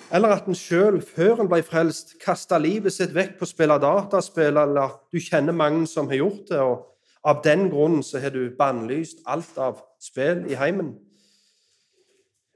Eller 0.07 0.37
at 0.37 0.47
en 0.47 0.55
sjøl, 0.55 1.01
før 1.03 1.43
en 1.43 1.49
ble 1.51 1.59
frelst, 1.67 2.15
kasta 2.23 2.57
livet 2.57 2.95
sitt 2.95 3.11
vekk 3.11 3.35
på 3.35 3.43
å 3.43 3.49
spille 3.49 3.75
dataspill, 3.83 4.55
eller 4.55 4.93
du 5.11 5.19
kjenner 5.19 5.51
mange 5.51 5.83
som 5.91 6.07
har 6.07 6.21
gjort 6.21 6.47
det, 6.47 6.61
og 6.63 7.27
av 7.27 7.41
den 7.43 7.67
grunnen 7.73 8.05
så 8.07 8.21
har 8.23 8.31
du 8.31 8.45
bannlyst 8.55 9.19
alt 9.27 9.59
av 9.59 9.83
spill 9.99 10.45
i 10.47 10.55
heimen 10.55 10.93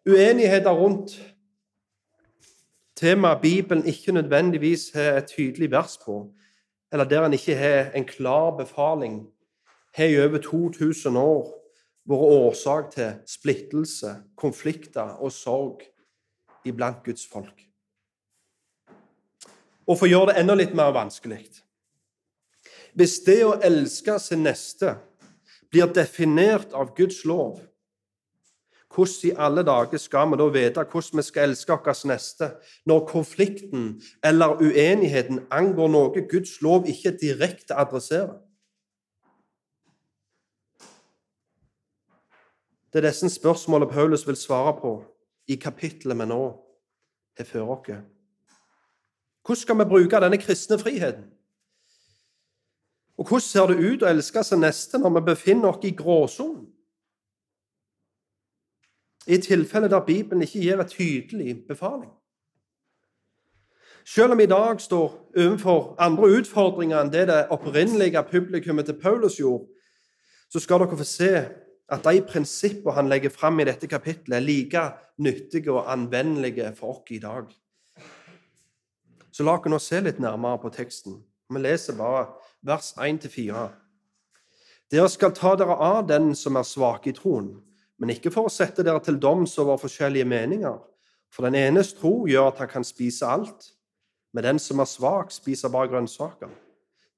uenigheter 0.06 0.72
rundt 0.72 1.36
temaet 2.96 3.42
Bibelen 3.42 3.86
ikke 3.86 4.12
nødvendigvis 4.12 4.92
har 4.94 5.18
et 5.18 5.26
tydelig 5.26 5.72
vers 5.72 5.98
på, 6.06 6.34
eller 6.92 7.06
der 7.06 7.26
en 7.26 7.34
ikke 7.34 7.56
har 7.56 7.92
en 7.92 8.06
klar 8.06 8.58
befaling, 8.58 9.28
har 9.94 10.06
i 10.06 10.20
over 10.20 10.38
2000 10.38 11.18
år 11.18 11.58
vært 12.06 12.20
årsak 12.20 12.92
til 12.92 13.14
splittelse, 13.28 14.16
konflikter 14.36 15.18
og 15.22 15.32
sorg 15.32 15.82
iblant 16.66 17.04
Guds 17.06 17.28
folk. 17.28 17.68
Og 19.88 19.98
for 19.98 20.06
å 20.06 20.12
gjøre 20.12 20.32
det 20.32 20.42
enda 20.42 20.56
litt 20.56 20.74
mer 20.78 20.94
vanskelig 20.94 21.42
Hvis 22.94 23.20
det 23.26 23.44
å 23.46 23.60
elske 23.64 24.20
sin 24.20 24.44
neste 24.44 24.96
blir 25.72 25.88
definert 25.94 26.74
av 26.74 26.96
Guds 26.96 27.24
lov, 27.26 27.62
hvordan 28.96 29.32
i 29.32 29.34
alle 29.38 29.64
dager 29.64 29.98
skal 29.98 30.32
vi 30.32 30.38
da 30.38 30.48
vite 30.52 30.84
hvordan 30.84 31.18
vi 31.18 31.24
skal 31.24 31.50
elske 31.50 31.74
vår 31.74 32.08
neste, 32.08 32.52
når 32.86 33.06
konflikten 33.08 34.02
eller 34.24 34.62
uenigheten 34.62 35.46
angår 35.52 35.88
noe 35.88 36.24
Guds 36.32 36.62
lov 36.62 36.88
ikke 36.88 37.18
direkte 37.22 37.76
adresserer? 37.76 38.40
Det 42.92 43.00
er 43.00 43.08
disse 43.08 43.30
spørsmålene 43.30 43.92
Paulus 43.92 44.28
vil 44.28 44.36
svare 44.36 44.74
på 44.82 44.98
i 45.48 45.56
kapittelet 45.56 46.18
vi 46.20 46.26
nå 46.28 46.42
har 47.38 47.46
før 47.48 47.78
oss. 47.78 48.02
Hvordan 49.46 49.62
skal 49.62 49.78
vi 49.80 49.86
bruke 49.86 50.20
denne 50.20 50.38
kristne 50.38 50.80
friheten? 50.80 51.24
Og 53.18 53.28
hvordan 53.28 53.42
ser 53.42 53.68
det 53.72 53.80
ut 53.80 54.04
å 54.04 54.10
elske 54.10 54.44
sin 54.44 54.64
neste 54.64 55.00
når 55.00 55.16
vi 55.20 55.26
befinner 55.32 55.72
oss 55.72 55.86
i 55.88 55.96
gråsonen? 55.96 56.68
I 59.28 59.38
tilfeller 59.38 59.88
der 59.88 60.06
Bibelen 60.06 60.42
ikke 60.42 60.60
gir 60.60 60.80
en 60.80 60.90
tydelig 60.90 61.68
befaling. 61.68 62.12
Selv 64.06 64.32
om 64.32 64.38
vi 64.38 64.44
i 64.44 64.50
dag 64.50 64.82
står 64.82 65.32
overfor 65.38 65.96
andre 66.00 66.30
utfordringer 66.40 67.02
enn 67.02 67.12
det 67.14 67.28
det 67.30 67.44
opprinnelige 67.54 68.24
publikummet 68.32 68.86
til 68.86 68.98
Paulus 69.02 69.38
gjorde, 69.38 69.68
så 70.50 70.60
skal 70.60 70.82
dere 70.82 70.98
få 70.98 71.06
se 71.06 71.32
at 71.92 72.04
de 72.04 72.22
prinsippene 72.28 72.96
han 72.96 73.10
legger 73.10 73.30
fram 73.30 73.60
i 73.60 73.68
dette 73.68 73.88
kapittelet, 73.88 74.38
er 74.38 74.46
like 74.46 74.84
nyttige 75.20 75.72
og 75.72 75.92
anvendelige 75.92 76.74
for 76.76 76.96
oss 76.96 77.12
i 77.12 77.20
dag. 77.20 77.46
Så 79.32 79.44
la 79.44 79.58
oss 79.60 79.70
nå 79.70 79.80
se 79.80 80.00
litt 80.02 80.20
nærmere 80.20 80.60
på 80.64 80.72
teksten. 80.74 81.22
Vi 81.52 81.60
leser 81.60 81.96
bare 81.96 82.26
vers 82.64 82.94
1-4. 82.98 83.68
Dere 84.92 85.10
skal 85.10 85.36
ta 85.36 85.56
dere 85.56 85.78
av 85.78 86.08
den 86.08 86.34
som 86.36 86.58
er 86.60 86.68
svak 86.68 87.08
i 87.08 87.14
troen, 87.16 87.54
men 88.02 88.16
ikke 88.16 88.32
for 88.34 88.50
å 88.50 88.52
sette 88.52 88.82
dere 88.82 89.00
til 89.06 89.20
doms 89.22 89.54
over 89.62 89.78
forskjellige 89.78 90.26
meninger. 90.26 90.80
For 91.32 91.46
den 91.46 91.60
enes 91.60 91.94
tro 91.94 92.26
gjør 92.28 92.50
at 92.50 92.64
han 92.64 92.72
kan 92.72 92.86
spise 92.88 93.30
alt, 93.30 93.70
men 94.34 94.44
den 94.48 94.60
som 94.60 94.82
er 94.82 94.90
svak, 94.90 95.30
spiser 95.32 95.70
bare 95.70 95.92
grønnsaker. 95.92 96.50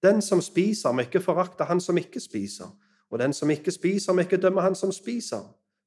Den 0.03 0.19
som 0.21 0.41
spiser, 0.43 0.91
må 0.91 1.05
ikke 1.05 1.23
forakte 1.23 1.63
han 1.69 1.79
som 1.81 1.97
ikke 1.97 2.19
spiser, 2.19 2.67
og 3.09 3.19
den 3.21 3.33
som 3.33 3.49
ikke 3.49 3.71
spiser, 3.71 4.13
må 4.13 4.25
ikke 4.25 4.41
dømme 4.41 4.61
han 4.61 4.75
som 4.75 4.91
spiser, 4.91 5.45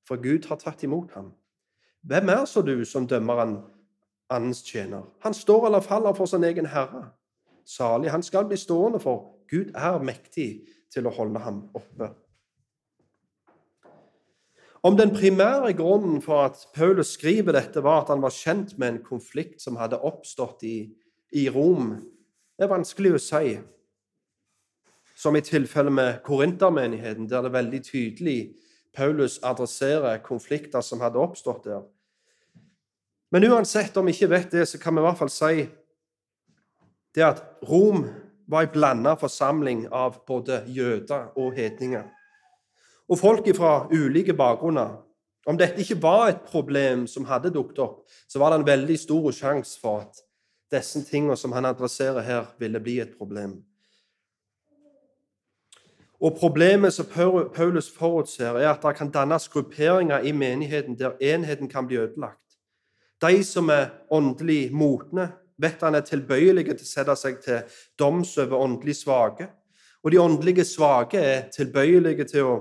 for 0.08 0.16
Gud 0.22 0.48
har 0.48 0.56
tatt 0.62 0.86
imot 0.86 1.12
ham. 1.12 1.34
Hvem 2.06 2.32
er 2.32 2.44
så 2.48 2.62
du 2.64 2.78
som 2.88 3.06
dømmer 3.06 3.42
en 3.42 3.56
annens 4.32 4.62
tjener? 4.64 5.04
Han 5.20 5.34
står 5.34 5.66
eller 5.66 5.84
faller 5.84 6.16
for 6.16 6.30
sin 6.30 6.44
egen 6.44 6.70
herre. 6.72 7.10
Salig, 7.66 8.10
han 8.10 8.22
skal 8.22 8.46
bli 8.48 8.56
stående, 8.56 9.02
for 9.02 9.42
Gud 9.50 9.74
er 9.74 9.98
mektig 10.00 10.64
til 10.94 11.06
å 11.06 11.12
holde 11.12 11.42
ham 11.42 11.66
oppe. 11.74 12.14
Om 14.86 14.96
den 14.96 15.10
primære 15.10 15.72
grunnen 15.72 16.20
for 16.22 16.44
at 16.44 16.68
Paulus 16.74 17.06
skriver 17.06 17.52
dette, 17.52 17.82
var 17.82 18.04
at 18.04 18.10
han 18.12 18.22
var 18.22 18.30
kjent 18.30 18.76
med 18.78 18.88
en 18.88 19.00
konflikt 19.02 19.58
som 19.62 19.78
hadde 19.80 19.98
oppstått 19.98 20.62
i, 20.62 20.76
i 21.34 21.48
Rom, 21.50 21.96
er 22.58 22.70
vanskelig 22.70 23.16
å 23.16 23.18
si 23.18 23.56
som 25.16 25.34
i 25.34 25.42
tilfellet 25.42 25.96
med 25.96 26.20
korintermenigheten, 26.22 27.26
der 27.26 27.42
det 27.42 27.50
er 27.50 27.56
veldig 27.56 27.80
tydelig 27.82 28.38
Paulus 28.94 29.40
adresserer 29.42 30.20
konflikter 30.22 30.84
som 30.86 31.02
hadde 31.02 31.18
oppstått 31.18 31.66
der. 31.66 31.82
Men 33.34 33.48
uansett 33.50 33.96
om 33.96 34.06
vi 34.06 34.14
ikke 34.14 34.30
vet 34.36 34.54
det, 34.54 34.68
så 34.70 34.78
kan 34.78 34.94
vi 34.94 35.02
i 35.02 35.08
hvert 35.08 35.18
fall 35.18 35.32
si 35.34 35.66
det 37.16 37.26
at 37.26 37.42
Rom 37.66 38.06
var 38.46 38.68
en 38.68 38.76
blanda 38.76 39.16
forsamling 39.18 39.88
av 39.90 40.20
både 40.28 40.62
jøder 40.70 41.32
og 41.34 41.56
hedninger. 41.58 42.06
Og 43.08 43.18
folk 43.18 43.48
fra 43.56 43.86
ulike 43.92 44.34
bakgrunner. 44.34 44.96
Om 45.46 45.58
dette 45.58 45.78
ikke 45.80 46.02
var 46.02 46.28
et 46.28 46.42
problem 46.48 47.06
som 47.06 47.24
hadde 47.24 47.52
dukket 47.54 47.78
opp, 47.78 48.00
så 48.28 48.38
var 48.42 48.50
det 48.50 48.60
en 48.60 48.66
veldig 48.66 48.98
stor 48.98 49.30
sjanse 49.32 49.78
for 49.80 50.02
at 50.02 50.22
disse 50.74 51.04
tingene 51.06 51.36
som 51.38 51.52
han 51.54 51.68
adresserer 51.68 52.20
her, 52.26 52.48
ville 52.58 52.80
bli 52.82 52.98
et 53.00 53.14
problem. 53.18 53.60
Og 56.20 56.36
Problemet 56.40 56.92
som 56.92 57.06
Paulus 57.54 57.90
forutser, 57.92 58.56
er 58.56 58.70
at 58.72 58.82
det 58.82 58.96
kan 58.96 59.10
dannes 59.10 59.48
grupperinger 59.48 60.24
i 60.24 60.32
menigheten 60.32 60.98
der 60.98 61.14
enheten 61.20 61.68
kan 61.68 61.86
bli 61.86 61.96
ødelagt. 61.96 62.40
De 63.22 63.44
som 63.44 63.68
er 63.68 63.90
åndelig 64.10 64.72
modne, 64.72 65.28
vet 65.58 65.80
han 65.80 65.94
er 65.94 66.00
tilbøyelige 66.04 66.74
til 66.74 66.84
å 66.84 66.88
sette 66.88 67.16
seg 67.16 67.38
til 67.44 67.78
doms 67.98 68.34
over 68.38 68.58
åndelig 68.60 68.96
svake. 68.96 69.46
Og 70.04 70.12
de 70.12 70.20
åndelige 70.20 70.64
svake 70.64 71.20
er 71.20 71.46
tilbøyelige 71.52 72.24
til 72.24 72.44
å 72.44 72.56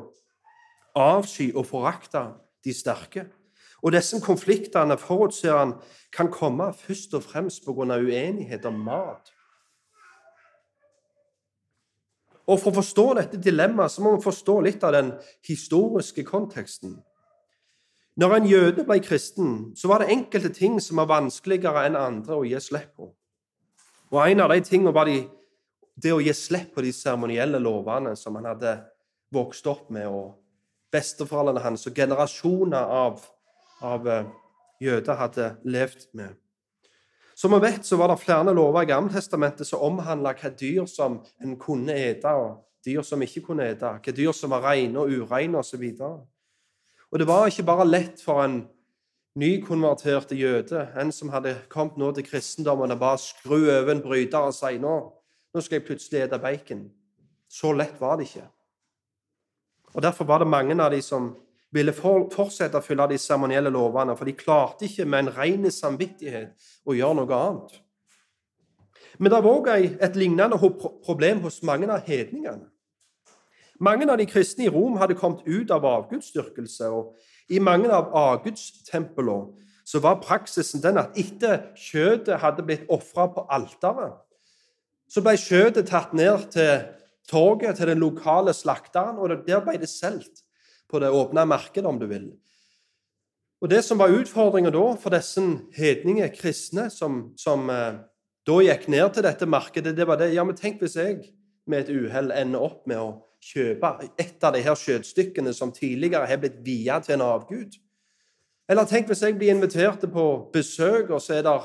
avsky 0.96 1.52
og 1.54 1.66
forakte 1.70 2.24
de 2.66 2.74
sterke. 2.74 3.28
Og 3.84 3.94
disse 3.94 4.18
konfliktene 4.24 4.98
forutser 4.98 5.58
han 5.58 5.76
kan 6.16 6.32
komme 6.32 6.72
først 6.74 7.14
og 7.14 7.24
fremst 7.24 7.66
pga. 7.66 8.00
uenighet 8.00 8.66
om 8.66 8.80
mat 8.80 9.32
Og 12.48 12.60
For 12.60 12.70
å 12.70 12.78
forstå 12.78 13.06
dette 13.18 13.42
dilemmaet 13.42 13.92
så 13.92 14.04
må 14.06 14.16
vi 14.16 14.24
forstå 14.24 14.60
litt 14.62 14.84
av 14.86 14.94
den 14.94 15.12
historiske 15.48 16.24
konteksten. 16.24 17.00
Når 18.22 18.36
en 18.36 18.46
jøde 18.48 18.86
ble 18.88 19.00
kristen, 19.04 19.74
så 19.76 19.90
var 19.92 20.04
det 20.04 20.14
enkelte 20.14 20.54
ting 20.54 20.78
som 20.80 21.02
var 21.02 21.10
vanskeligere 21.10 21.88
enn 21.88 21.98
andre 22.00 22.38
å 22.38 22.46
gi 22.46 22.60
slipp 22.62 22.94
på. 22.96 23.10
Og 24.14 24.22
En 24.30 24.46
av 24.46 24.54
de 24.54 24.62
tingene 24.62 24.94
var 24.94 25.10
de, 25.10 25.26
det 25.98 26.14
å 26.14 26.22
gi 26.22 26.34
slipp 26.34 26.76
på 26.76 26.86
de 26.86 26.94
seremonielle 26.94 27.60
lovene 27.60 28.16
som 28.16 28.36
han 28.38 28.46
hadde 28.46 28.78
vokst 29.34 29.66
opp 29.68 29.90
med, 29.90 30.08
og 30.08 30.38
besteforeldrene 30.96 31.64
hans 31.66 31.86
og 31.90 32.00
generasjoner 32.00 32.96
av, 33.04 33.22
av 33.84 34.08
eh, 34.08 34.34
jøder 34.82 35.20
hadde 35.20 35.52
levd 35.68 36.08
med. 36.16 36.36
Som 37.36 37.52
vi 37.52 37.60
vet, 37.66 37.84
så 37.84 37.98
var 38.00 38.08
det 38.08 38.22
flere 38.22 38.54
lover 38.56 38.86
i 38.86 38.88
Gammeltestamentet 38.88 39.68
som 39.68 39.84
omhandla 39.84 40.32
hva 40.40 40.52
dyr 40.56 40.86
som 40.88 41.20
en 41.44 41.58
kunne 41.60 41.92
ete, 41.92 42.32
og 42.32 42.64
dyr 42.86 43.04
som 43.04 43.22
ikke 43.22 43.44
kunne 43.50 43.68
ete, 43.74 43.90
hva 44.00 44.14
dyr 44.16 44.32
som 44.36 44.54
var 44.56 44.64
rene 44.70 45.02
og 45.02 45.12
ureine 45.12 45.60
osv. 45.60 45.84
Og, 46.00 46.22
og 47.12 47.20
det 47.20 47.28
var 47.28 47.50
ikke 47.52 47.68
bare 47.68 47.90
lett 47.90 48.24
for 48.24 48.46
en 48.46 48.62
nykonverterte 49.36 50.38
jøde, 50.40 50.88
en 50.96 51.12
som 51.12 51.34
hadde 51.34 51.58
kommet 51.70 52.00
nå 52.00 52.14
til 52.16 52.24
kristendommen, 52.24 52.96
å 52.96 53.00
bare 53.00 53.20
skru 53.20 53.58
over 53.66 53.92
en 53.92 54.04
bryter 54.06 54.48
og 54.48 54.56
si 54.56 54.78
nå, 54.80 54.96
nå 55.52 55.64
skal 55.64 55.82
jeg 55.82 55.88
plutselig 55.90 56.24
ete 56.24 56.40
bacon. 56.40 56.88
Så 57.52 57.76
lett 57.76 58.00
var 58.00 58.16
det 58.16 58.30
ikke. 58.30 58.48
Og 59.96 60.04
Derfor 60.04 60.28
var 60.28 60.44
det 60.44 60.52
mange 60.52 60.76
av 60.84 60.92
de 60.92 61.02
som 61.02 61.32
ville 61.76 61.94
fortsette 61.96 62.80
å 62.80 62.84
følge 62.84 63.14
de 63.14 63.18
seremonielle 63.20 63.72
lovene, 63.72 64.16
for 64.16 64.28
de 64.28 64.36
klarte 64.36 64.88
ikke 64.88 65.08
med 65.08 65.26
en 65.26 65.34
ren 65.36 65.72
samvittighet 65.72 66.70
å 66.86 66.96
gjøre 66.96 67.20
noe 67.22 67.40
annet. 67.40 67.78
Men 69.20 69.32
det 69.32 69.40
var 69.44 69.52
òg 69.52 69.70
et 69.76 70.18
lignende 70.20 70.60
problem 71.06 71.44
hos 71.46 71.62
mange 71.64 71.88
av 71.92 72.04
hedningene. 72.08 72.68
Mange 73.80 74.08
av 74.12 74.20
de 74.20 74.28
kristne 74.28 74.68
i 74.68 74.72
Rom 74.72 74.96
hadde 75.00 75.18
kommet 75.20 75.48
ut 75.48 75.72
av 75.72 75.86
avgudsdyrkelse, 75.88 76.88
og 76.92 77.16
i 77.52 77.60
mange 77.60 77.92
av 77.92 78.12
avgudstemplene 78.16 80.00
var 80.02 80.22
praksisen 80.24 80.84
den 80.84 80.98
at 80.98 81.18
etter 81.20 81.72
kjøttet 81.78 82.40
hadde 82.42 82.64
blitt 82.68 82.88
ofra 82.92 83.28
på 83.32 83.44
alteret, 83.52 84.16
så 85.12 85.22
ble 85.22 85.36
kjøttet 85.38 85.92
tatt 85.92 86.16
ned 86.18 86.48
til 86.56 86.88
torget 87.30 87.78
til 87.80 87.90
den 87.90 88.02
lokale 88.04 88.54
slakteren, 88.54 89.18
og 89.18 89.46
der 89.48 89.64
ble 89.64 89.78
det 89.82 89.90
solgt 89.90 90.44
på 90.92 91.00
det 91.02 91.10
åpne 91.10 91.46
markedet, 91.50 91.86
om 91.90 92.00
du 92.00 92.06
vil. 92.10 92.34
Og 93.62 93.70
Det 93.70 93.82
som 93.86 93.98
var 93.98 94.14
utfordringa 94.14 94.70
da 94.70 94.84
for 95.00 95.16
disse 95.16 95.42
hedninge 95.74 96.28
kristne 96.36 96.90
som, 96.94 97.32
som 97.38 97.70
eh, 97.70 98.02
da 98.46 98.58
gikk 98.62 98.90
ned 98.92 99.14
til 99.16 99.26
dette 99.26 99.48
markedet, 99.50 99.96
det 99.98 100.06
var 100.08 100.20
det 100.22 100.34
Ja, 100.36 100.44
men 100.44 100.58
tenk 100.58 100.84
hvis 100.84 100.98
jeg 101.00 101.32
med 101.66 101.86
et 101.86 101.96
uhell 101.96 102.30
ender 102.36 102.62
opp 102.62 102.84
med 102.86 103.00
å 103.02 103.08
kjøpe 103.42 103.90
et 104.22 104.44
av 104.44 104.54
de 104.54 104.62
her 104.62 104.78
kjøttstykkene 104.78 105.54
som 105.54 105.74
tidligere 105.74 106.28
har 106.30 106.42
blitt 106.42 106.60
via 106.66 107.00
til 107.02 107.18
en 107.18 107.26
avgud. 107.26 107.74
Eller 108.70 108.86
tenk 108.90 109.10
hvis 109.10 109.24
jeg 109.26 109.38
blir 109.38 109.54
invitert 109.54 110.06
på 110.14 110.26
besøk, 110.54 111.10
og 111.10 111.22
så 111.22 111.40
er 111.40 111.46
det 111.46 111.56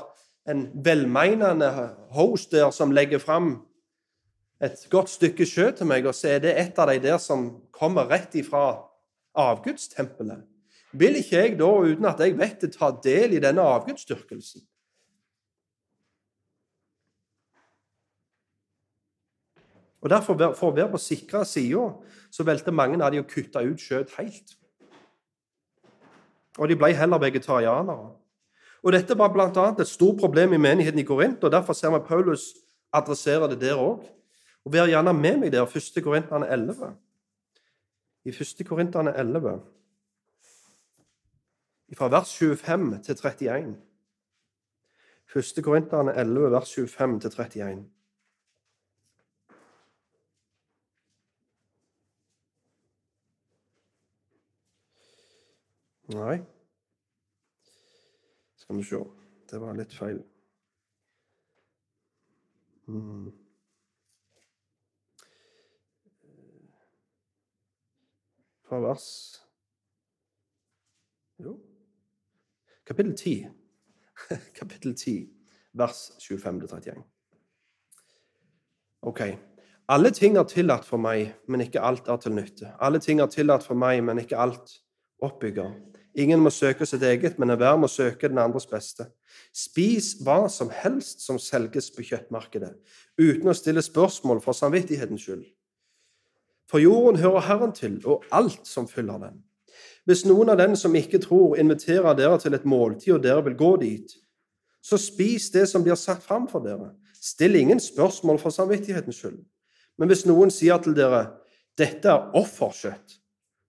en 0.49 0.67
velmeinende 0.85 1.69
host 2.15 2.53
der 2.53 2.71
som 2.73 2.93
legger 2.93 3.21
fram 3.21 3.59
et 4.61 4.87
godt 4.93 5.09
stykke 5.09 5.45
sjø 5.49 5.71
til 5.75 5.89
meg, 5.89 6.05
og 6.05 6.15
så 6.15 6.35
er 6.35 6.43
det 6.43 6.53
et 6.59 6.79
av 6.79 6.91
de 6.91 6.99
der 7.01 7.17
som 7.21 7.47
kommer 7.73 8.09
rett 8.11 8.35
ifra 8.37 8.65
avgudstempelet, 9.33 10.43
vil 10.91 11.15
ikke 11.15 11.37
jeg 11.39 11.55
da, 11.59 11.69
uten 11.71 12.05
at 12.05 12.19
jeg 12.19 12.35
vet 12.37 12.61
det, 12.61 12.73
ta 12.75 12.91
del 13.03 13.37
i 13.37 13.41
denne 13.41 13.63
avgudsdyrkelsen? 13.63 14.61
Og 20.01 20.09
derfor, 20.09 20.37
For 20.57 20.71
å 20.71 20.75
være 20.75 20.91
på 20.91 20.97
sikre 20.97 21.45
sida 21.45 21.91
så 22.33 22.43
valgte 22.43 22.73
mange 22.73 22.97
av 23.03 23.11
de 23.13 23.21
å 23.21 23.27
kutte 23.27 23.61
ut 23.61 23.79
kjøtt 23.79 24.15
helt. 24.17 24.55
Og 26.57 26.67
de 26.67 26.75
ble 26.75 26.89
heller 26.97 27.21
vegetarianere. 27.21 28.09
Og 28.81 28.95
Dette 28.95 29.17
var 29.17 29.29
bl.a. 29.29 29.67
et 29.77 29.87
stort 29.87 30.17
problem 30.17 30.53
i 30.53 30.59
menigheten 30.59 30.99
i 30.99 31.05
Korint, 31.05 31.43
og 31.43 31.53
derfor 31.53 31.77
ser 31.77 31.93
vi 31.93 32.01
Paulus 32.07 32.49
adressere 32.91 33.47
det 33.53 33.61
der 33.61 33.77
òg. 33.77 34.01
Og 34.65 34.73
Vær 34.73 34.89
gjerne 34.89 35.13
med 35.13 35.37
meg 35.41 35.51
der, 35.51 35.65
1. 35.65 36.03
Korintene 36.03 36.47
11. 36.47 36.91
I 38.25 38.29
1. 38.29 38.65
Korintene 38.67 39.13
11, 39.17 39.61
fra 41.97 42.07
vers 42.07 42.37
25 42.37 43.03
til 43.03 43.15
31. 43.15 43.75
1. 45.35 45.63
Korintene 45.63 46.13
11, 46.13 46.51
vers 46.51 46.75
25 46.75 47.19
til 47.19 47.31
31. 47.31 47.89
Nei 56.11 56.41
Skal 58.55 58.77
vi 58.77 58.83
se 58.83 58.99
Det 59.51 59.59
var 59.59 59.75
litt 59.75 59.93
feil. 59.93 60.21
Hmm. 62.87 63.31
Fra 68.71 68.79
vers 68.79 69.05
Jo 71.43 71.57
Kapittel 72.87 73.17
10. 73.17 73.49
Kapittel 74.59 74.95
10, 74.95 75.27
vers 75.73 76.11
25-31. 76.19 77.01
Ok. 79.01 79.21
Alle 79.87 80.11
ting 80.11 80.37
er 80.37 80.47
tillatt 80.47 80.87
for 80.87 81.03
meg, 81.03 81.33
men 81.47 81.65
ikke 81.65 81.83
alt 81.83 82.07
er 82.07 82.23
til 82.23 82.35
nytte. 82.35 82.71
Alle 82.79 82.99
ting 83.03 83.19
er 83.19 83.27
tillatt 83.31 83.67
for 83.67 83.75
meg, 83.75 83.99
men 84.07 84.23
ikke 84.23 84.39
alt 84.39 84.77
oppbygger. 85.19 85.75
Ingen 86.15 86.39
må 86.39 86.49
søke 86.49 86.87
sitt 86.87 87.03
eget, 87.03 87.39
men 87.39 87.51
enhver 87.51 87.75
må 87.79 87.91
søke 87.91 88.31
den 88.31 88.39
andres 88.39 88.67
beste. 88.71 89.09
Spis 89.51 90.13
hva 90.23 90.45
som 90.51 90.71
helst 90.71 91.27
som 91.27 91.39
selges 91.39 91.91
på 91.91 92.07
kjøttmarkedet, 92.07 92.71
uten 93.19 93.51
å 93.51 93.57
stille 93.57 93.83
spørsmål 93.83 94.39
for 94.43 94.55
samvittighetens 94.55 95.27
skyld. 95.27 95.47
For 96.71 96.79
jorden 96.79 97.19
hører 97.19 97.43
Herren 97.49 97.73
til, 97.75 97.99
og 98.07 98.23
alt 98.31 98.67
som 98.67 98.87
fyller 98.87 99.19
den. 99.19 99.41
Hvis 100.07 100.23
noen 100.25 100.49
av 100.49 100.57
dem 100.57 100.75
som 100.79 100.95
ikke 100.95 101.19
tror, 101.21 101.57
inviterer 101.59 102.15
dere 102.17 102.39
til 102.39 102.55
et 102.55 102.65
måltid, 102.65 103.13
og 103.17 103.23
dere 103.23 103.43
vil 103.43 103.57
gå 103.59 103.71
dit, 103.83 104.13
så 104.81 104.97
spis 104.97 105.49
det 105.53 105.67
som 105.69 105.83
blir 105.83 105.99
satt 105.99 106.23
fram 106.23 106.47
for 106.49 106.63
dere. 106.63 106.93
Still 107.21 107.59
ingen 107.59 107.79
spørsmål 107.79 108.39
for 108.41 108.55
samvittighetens 108.55 109.19
skyld. 109.19 109.41
Men 109.99 110.09
hvis 110.09 110.25
noen 110.25 110.49
sier 110.49 110.79
til 110.81 110.95
dere 110.97 111.27
'dette 111.77 112.09
er 112.09 112.31
offerkjøtt', 112.33 113.19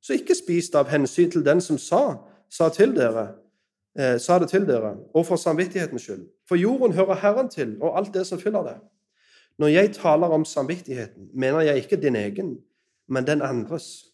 så 0.02 0.14
ikke 0.14 0.34
spis 0.34 0.70
det 0.70 0.78
av 0.78 0.88
hensyn 0.88 1.30
til 1.30 1.44
den 1.44 1.60
som 1.60 1.78
sa, 1.78 2.16
sa, 2.50 2.68
dere, 2.68 3.34
eh, 3.98 4.18
sa 4.18 4.38
det 4.38 4.48
til 4.48 4.66
dere, 4.66 4.96
og 5.14 5.26
for 5.26 5.36
samvittighetens 5.36 6.02
skyld. 6.02 6.26
For 6.48 6.56
jorden 6.56 6.92
hører 6.92 7.14
Herren 7.14 7.48
til, 7.48 7.76
og 7.82 7.98
alt 7.98 8.14
det 8.14 8.26
som 8.26 8.38
fyller 8.38 8.62
det. 8.62 8.76
Når 9.58 9.68
jeg 9.68 9.94
taler 9.94 10.26
om 10.26 10.44
samvittigheten, 10.44 11.28
mener 11.34 11.60
jeg 11.60 11.76
ikke 11.76 11.96
din 11.96 12.16
egen, 12.16 12.58
men 13.08 13.26
den 13.26 13.42
andres. 13.42 14.12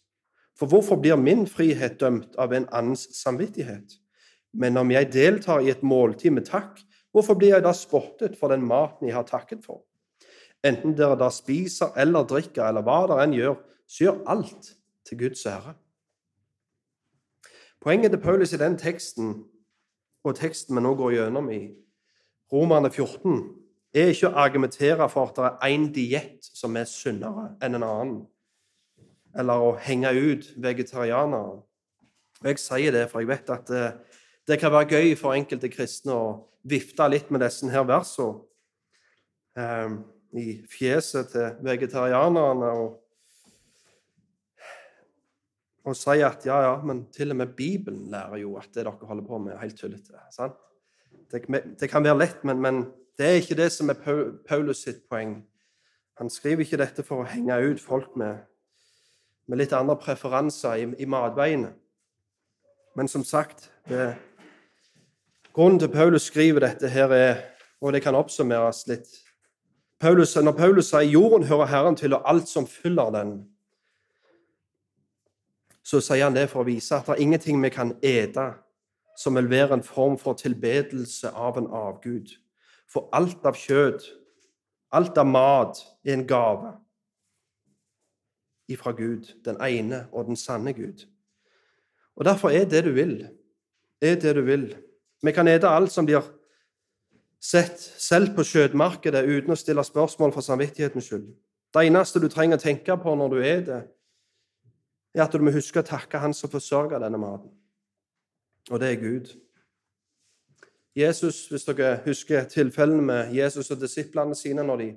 For 0.59 0.67
hvorfor 0.67 0.99
blir 0.99 1.15
min 1.15 1.47
frihet 1.47 1.99
dømt 1.99 2.35
av 2.37 2.53
en 2.53 2.67
annens 2.71 3.07
samvittighet? 3.15 3.95
Men 4.53 4.77
om 4.77 4.91
jeg 4.91 5.11
deltar 5.13 5.61
i 5.63 5.69
et 5.71 5.83
måltid 5.83 6.33
med 6.35 6.47
takk, 6.49 6.81
hvorfor 7.13 7.37
blir 7.37 7.55
jeg 7.55 7.63
da 7.63 7.73
spottet 7.73 8.35
for 8.39 8.51
den 8.51 8.65
maten 8.67 9.07
jeg 9.07 9.15
har 9.15 9.27
takket 9.29 9.63
for? 9.65 9.85
Enten 10.65 10.97
dere 10.97 11.15
da 11.15 11.29
spiser 11.31 11.93
eller 11.97 12.27
drikker, 12.27 12.65
eller 12.67 12.83
hva 12.83 13.05
dere 13.07 13.27
enn 13.27 13.37
gjør, 13.37 13.55
så 13.87 14.03
gjør 14.03 14.25
alt 14.33 14.73
til 15.07 15.21
Guds 15.21 15.45
ære. 15.47 15.77
Poenget 17.79 18.11
til 18.11 18.21
Paulus 18.21 18.53
i 18.53 18.59
den 18.59 18.75
teksten, 18.77 19.45
og 20.27 20.35
teksten 20.35 20.75
vi 20.75 20.83
nå 20.83 20.91
går 20.99 21.13
gjennom 21.15 21.47
i 21.55 21.61
Romerne 22.51 22.91
14, 22.91 23.39
er 23.95 24.11
ikke 24.11 24.29
å 24.29 24.41
argumentere 24.43 25.07
for 25.09 25.29
at 25.29 25.39
det 25.39 25.47
er 25.47 25.71
én 25.71 25.87
diett 25.95 26.49
som 26.53 26.75
er 26.77 26.89
sunnere 26.89 27.53
enn 27.63 27.79
en 27.79 27.85
annen 27.85 28.19
eller 29.39 29.63
å 29.63 29.73
henge 29.79 30.11
ut 30.15 30.51
vegetarianere. 30.59 31.59
Jeg 32.43 32.59
sier 32.61 32.95
det, 32.95 33.07
for 33.11 33.23
jeg 33.23 33.31
vet 33.31 33.51
at 33.55 33.67
det, 33.71 33.87
eh, 33.87 34.21
det 34.49 34.57
kan 34.57 34.71
være 34.73 34.97
gøy 34.97 35.11
for 35.19 35.37
enkelte 35.37 35.69
kristne 35.69 36.15
å 36.15 36.29
vifte 36.65 37.05
litt 37.11 37.27
med 37.29 37.43
disse 37.43 37.67
her 37.69 37.83
versene 37.85 38.39
eh, 39.59 39.91
i 40.39 40.45
fjeset 40.69 41.29
til 41.33 41.59
vegetarianerne 41.65 42.71
og, 42.79 42.95
og 45.85 45.97
si 45.97 46.17
at 46.25 46.47
ja, 46.49 46.57
ja, 46.65 46.73
men 46.85 47.05
til 47.13 47.33
og 47.33 47.39
med 47.43 47.53
Bibelen 47.57 48.09
lærer 48.09 48.41
jo 48.41 48.55
at 48.57 48.71
det 48.73 48.87
dere 48.87 49.11
holder 49.11 49.27
på 49.27 49.37
med, 49.43 49.53
er 49.53 49.63
helt 49.63 49.77
tullete. 49.77 50.17
sant? 50.33 50.57
Det, 51.29 51.43
det, 51.79 51.89
kan 51.89 52.03
være 52.03 52.23
lett, 52.23 52.43
men, 52.43 52.61
men, 52.61 52.83
det 53.19 53.27
er 53.27 53.41
ikke 53.41 53.57
det 53.59 53.69
som 53.75 53.89
er 53.91 53.97
Paulus 54.47 54.85
sitt 54.85 55.03
poeng. 55.11 55.41
Han 56.17 56.29
skriver 56.31 56.63
ikke 56.63 56.79
dette 56.79 57.03
for 57.05 57.21
å 57.21 57.27
henge 57.29 57.57
ut 57.67 57.81
folk 57.83 58.15
med 58.17 58.39
med 59.49 59.57
litt 59.57 59.73
andre 59.73 59.97
preferanser 59.97 60.77
i, 60.77 60.87
i 61.01 61.07
matveiene. 61.09 61.73
Men 62.95 63.07
som 63.07 63.23
sagt 63.25 63.71
det, 63.89 64.13
Grunnen 65.53 65.79
til 65.81 65.89
Paulus 65.89 66.27
skriver 66.29 66.61
dette, 66.61 66.87
her 66.87 67.11
er, 67.11 67.39
og 67.81 67.93
det 67.93 68.03
kan 68.05 68.15
oppsummeres 68.15 68.85
litt 68.87 69.09
Paulus, 69.99 70.35
Når 70.35 70.51
Paulus 70.51 70.85
sier 70.89 71.01
'jorden 71.01 71.47
hører 71.47 71.65
Herren 71.65 71.95
til, 71.95 72.13
og 72.13 72.29
alt 72.29 72.47
som 72.47 72.67
fyller 72.67 73.09
den', 73.11 73.49
så 75.83 75.99
sier 75.99 76.23
han 76.23 76.35
det 76.35 76.49
for 76.49 76.61
å 76.61 76.65
vise 76.69 76.95
at 76.95 77.05
det 77.05 77.17
er 77.17 77.21
ingenting 77.21 77.63
vi 77.63 77.69
kan 77.69 77.97
ete 78.03 78.53
som 79.17 79.35
vil 79.35 79.49
være 79.49 79.73
en 79.73 79.83
form 79.83 80.17
for 80.17 80.33
tilbedelse 80.33 81.31
av 81.35 81.57
en 81.57 81.67
avgud. 81.67 82.29
For 82.87 83.09
alt 83.11 83.45
av 83.45 83.57
kjøtt, 83.57 84.05
alt 84.91 85.17
av 85.17 85.25
mat, 85.27 85.83
er 86.05 86.13
en 86.13 86.27
gave 86.27 86.73
ifra 88.69 88.93
Gud, 88.95 89.31
den 89.45 89.57
ene 89.65 90.05
og 90.11 90.29
den 90.29 90.37
sanne 90.39 90.73
Gud. 90.73 91.05
Og 92.15 92.25
Derfor 92.25 92.49
er 92.49 92.65
det 92.65 92.83
du 92.85 92.91
vil, 92.91 93.27
er 94.01 94.15
det 94.15 94.35
du 94.35 94.41
vil. 94.41 94.75
Vi 95.23 95.31
kan 95.31 95.47
ete 95.47 95.67
alt 95.67 95.91
som 95.91 96.05
blir 96.05 96.23
sett 97.39 97.79
selv 97.79 98.35
på 98.35 98.43
kjøttmarkedet, 98.43 99.23
uten 99.23 99.55
å 99.55 99.59
stille 99.59 99.83
spørsmål 99.83 100.33
for 100.35 100.43
samvittighetens 100.43 101.07
skyld. 101.07 101.29
Det 101.73 101.85
eneste 101.85 102.19
du 102.19 102.27
trenger 102.31 102.59
å 102.59 102.63
tenke 102.63 102.97
på 102.97 103.15
når 103.15 103.33
du 103.33 103.39
er 103.39 103.61
det, 103.65 103.81
er 105.15 105.23
at 105.25 105.33
du 105.33 105.43
må 105.43 105.53
huske 105.53 105.81
å 105.81 105.85
takke 105.85 106.19
Han 106.21 106.33
som 106.33 106.51
forsørger 106.51 107.01
denne 107.01 107.17
maten. 107.17 107.51
Og 108.69 108.79
det 108.79 108.91
er 108.91 109.01
Gud. 109.01 109.31
Jesus, 110.95 111.47
Hvis 111.47 111.65
dere 111.65 112.01
husker 112.05 112.43
tilfellene 112.43 113.01
med 113.01 113.33
Jesus 113.33 113.71
og 113.71 113.79
disiplene 113.81 114.35
sine 114.35 114.63
når 114.63 114.77
de 114.77 114.89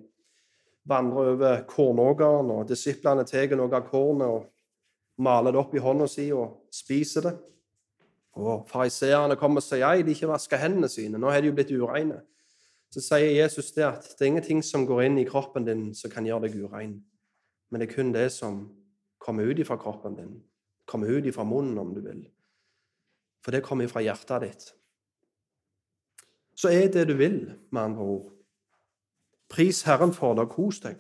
vandrer 0.89 1.33
over 1.35 1.63
kornåkeren, 1.69 2.51
og 2.51 2.67
disiplene 2.69 3.25
tar 3.29 3.55
noe 3.57 3.71
av 3.77 3.87
kornet 3.87 4.29
og 4.29 5.23
maler 5.23 5.55
det 5.55 5.61
opp 5.61 5.75
i 5.77 5.83
hånda 5.83 6.09
si 6.11 6.29
og 6.35 6.67
spiser 6.75 7.29
det. 7.29 7.35
Og 8.41 8.65
Fariseerne 8.71 9.37
kommer 9.37 9.61
og 9.61 9.67
sier 9.67 9.87
at 9.87 10.05
de 10.07 10.15
ikke 10.15 10.31
vasker 10.31 10.61
hendene 10.61 10.89
sine. 10.89 11.21
Nå 11.21 11.31
har 11.31 11.43
de 11.43 11.51
jo 11.51 11.57
blitt 11.57 11.73
ureine. 11.73 12.23
Så 12.93 13.01
sier 13.05 13.31
Jesus 13.37 13.71
det 13.77 13.85
at 13.87 14.07
det 14.17 14.25
er 14.25 14.33
ingenting 14.33 14.63
som 14.65 14.87
går 14.89 15.07
inn 15.07 15.19
i 15.21 15.29
kroppen 15.29 15.65
din 15.69 15.91
som 15.97 16.13
kan 16.13 16.27
gjøre 16.29 16.49
deg 16.49 16.63
urein. 16.65 16.97
Men 17.71 17.81
det 17.81 17.89
er 17.89 17.95
kun 17.95 18.13
det 18.13 18.27
som 18.35 18.67
kommer 19.23 19.49
ut 19.49 19.61
fra 19.69 19.79
kroppen 19.81 20.17
din. 20.17 20.35
Kommer 20.89 21.09
ut 21.09 21.29
fra 21.35 21.45
munnen, 21.45 21.79
om 21.79 21.95
du 21.95 22.03
vil. 22.05 22.25
For 23.45 23.55
det 23.55 23.65
kommer 23.65 23.89
fra 23.89 24.03
hjertet 24.05 24.45
ditt. 24.45 24.67
Så 26.59 26.69
er 26.69 26.91
det 26.93 27.07
du 27.09 27.15
vil, 27.17 27.39
med 27.71 27.83
andre 27.83 28.05
ord. 28.05 28.29
Pris 29.53 29.83
Herren 29.83 30.15
for 30.17 30.35
det, 30.35 30.47
og 30.47 30.55
kos 30.55 30.81
deg. 30.81 30.97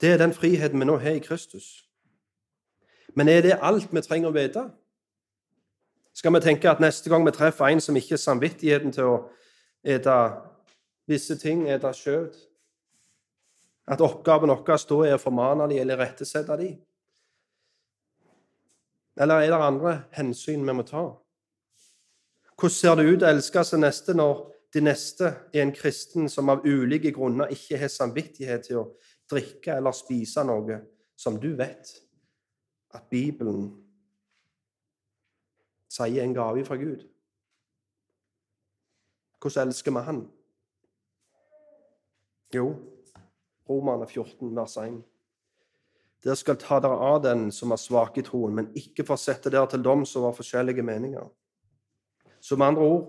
Det 0.00 0.12
er 0.12 0.18
den 0.18 0.32
friheten 0.32 0.80
vi 0.80 0.86
nå 0.88 0.96
har 0.98 1.18
i 1.18 1.22
Kristus. 1.22 1.84
Men 3.14 3.28
er 3.28 3.42
det 3.44 3.58
alt 3.60 3.92
vi 3.92 4.02
trenger 4.02 4.32
å 4.32 4.34
vite? 4.34 4.64
Skal 6.14 6.32
vi 6.34 6.40
tenke 6.40 6.70
at 6.70 6.80
neste 6.80 7.10
gang 7.10 7.26
vi 7.26 7.34
treffer 7.36 7.68
en 7.68 7.82
som 7.84 7.96
ikke 7.96 8.14
har 8.16 8.22
samvittigheten 8.22 8.94
til 8.96 9.10
å 9.10 9.18
ete 9.84 10.16
visse 11.10 11.36
ting, 11.36 11.66
ete 11.68 11.92
kjøtt 11.92 12.36
At 13.86 14.00
oppgaven 14.00 14.48
vår 14.48 14.62
da 14.64 15.00
er 15.04 15.18
å 15.18 15.20
formane 15.20 15.68
dem 15.68 15.82
eller 15.82 16.00
rettesette 16.00 16.56
dem? 16.56 16.78
Eller 19.20 19.44
er 19.44 19.52
det 19.52 19.60
andre 19.60 19.92
hensyn 20.16 20.64
vi 20.64 20.72
må 20.72 20.82
ta? 20.82 21.04
Hvordan 22.56 22.70
ser 22.70 22.96
det 22.96 23.04
ut 23.04 23.22
å 23.22 23.28
elske 23.28 23.64
sin 23.64 23.84
neste 23.84 24.14
når 24.16 24.53
de 24.74 24.82
neste 24.82 25.28
er 25.54 25.62
en 25.62 25.72
kristen 25.74 26.28
som 26.28 26.50
av 26.50 26.64
ulike 26.66 27.12
grunner 27.14 27.52
ikke 27.54 27.78
har 27.78 27.92
samvittighet 27.92 28.66
til 28.66 28.80
å 28.80 28.88
drikke 29.30 29.76
eller 29.78 29.94
spise 29.94 30.42
noe 30.46 30.80
som 31.16 31.38
du 31.40 31.52
vet 31.58 31.92
at 32.94 33.06
Bibelen 33.10 33.68
sier 35.94 36.18
er 36.18 36.26
en 36.26 36.34
gave 36.34 36.64
fra 36.66 36.78
Gud. 36.80 37.06
Hvordan 39.38 39.68
elsker 39.68 39.94
vi 39.94 40.02
Han? 40.08 40.20
Jo, 42.54 42.68
Romerne 43.68 44.06
14, 44.06 44.56
vers 44.56 44.76
1. 44.80 45.02
Dere 46.24 46.36
skal 46.40 46.56
ta 46.56 46.78
dere 46.80 46.96
av 47.12 47.18
den 47.22 47.50
som 47.52 47.72
er 47.74 47.80
svak 47.80 48.18
i 48.18 48.24
troen, 48.24 48.54
men 48.56 48.70
ikke 48.78 49.04
forsette 49.06 49.52
dere 49.52 49.68
til 49.70 49.82
doms 49.84 50.14
over 50.16 50.32
forskjellige 50.32 50.82
meninger. 50.82 51.26
Som 52.40 52.64
andre 52.64 52.82
ord, 52.82 53.04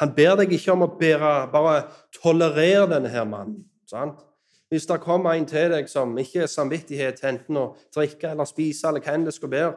han 0.00 0.14
ber 0.16 0.38
deg 0.40 0.52
ikke 0.56 0.72
om 0.72 0.86
å 0.86 0.94
bære, 0.96 1.50
bare 1.52 1.82
tolerere 2.16 2.86
denne 2.94 3.10
her 3.12 3.26
mannen. 3.28 3.66
sant? 3.86 4.22
Hvis 4.70 4.86
det 4.86 5.00
kommer 5.02 5.34
en 5.34 5.46
til 5.46 5.72
deg 5.72 5.88
som 5.90 6.14
ikke 6.18 6.44
er 6.44 6.46
samvittighet 6.46 7.18
til 7.18 7.28
enten 7.32 7.56
å 7.58 7.64
drikke 7.94 8.30
eller 8.30 8.46
spise 8.46 8.88
eller 8.88 9.02
hva 9.02 9.16
enn 9.18 9.26
det 9.26 9.34
skal 9.34 9.50
være 9.50 9.72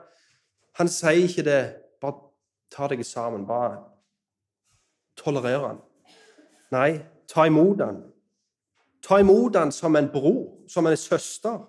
Han 0.77 0.87
sier 0.89 1.27
ikke 1.27 1.43
det. 1.45 1.63
Bare 2.01 2.29
ta 2.71 2.87
deg 2.87 3.03
sammen. 3.05 3.45
Bare 3.45 3.83
tolerer 5.17 5.67
han. 5.67 5.81
Nei, 6.71 7.03
ta 7.29 7.45
imot 7.45 7.81
han. 7.81 7.99
Ta 9.03 9.19
imot 9.19 9.55
han 9.55 9.71
som 9.71 9.95
en 9.95 10.09
bror, 10.09 10.63
som 10.67 10.87
en 10.87 10.97
søster 10.97 11.59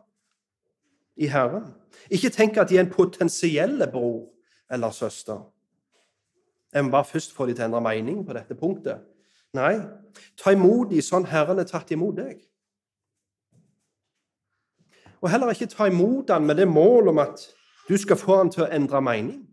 i 1.16 1.26
Herren. 1.28 1.74
Ikke 2.08 2.30
tenk 2.30 2.56
at 2.56 2.70
de 2.70 2.78
er 2.78 2.86
en 2.86 2.92
potensiell 2.92 3.82
bror 3.92 4.30
eller 4.72 4.90
søster. 4.90 5.42
Jeg 6.74 6.84
må 6.84 6.90
bare 6.90 7.04
først 7.04 7.32
få 7.32 7.46
dem 7.46 7.54
til 7.54 7.62
å 7.62 7.68
endre 7.68 7.80
mening 7.80 8.24
på 8.26 8.34
dette 8.34 8.56
punktet. 8.58 9.04
Nei, 9.54 9.78
ta 10.40 10.50
imot 10.50 10.90
dem 10.90 11.02
sånn 11.02 11.28
Herren 11.30 11.62
er 11.62 11.68
tatt 11.70 11.92
imot 11.94 12.16
deg. 12.18 12.40
Og 15.22 15.30
heller 15.30 15.54
ikke 15.54 15.70
ta 15.70 15.86
imot 15.86 16.30
ham 16.34 16.42
med 16.42 16.58
det 16.58 16.66
mål 16.68 17.08
om 17.14 17.22
at 17.22 17.46
du 17.88 17.96
skal 17.96 18.18
få 18.18 18.36
ham 18.42 18.50
til 18.50 18.66
å 18.66 18.70
endre 18.74 19.00
mening. 19.00 19.44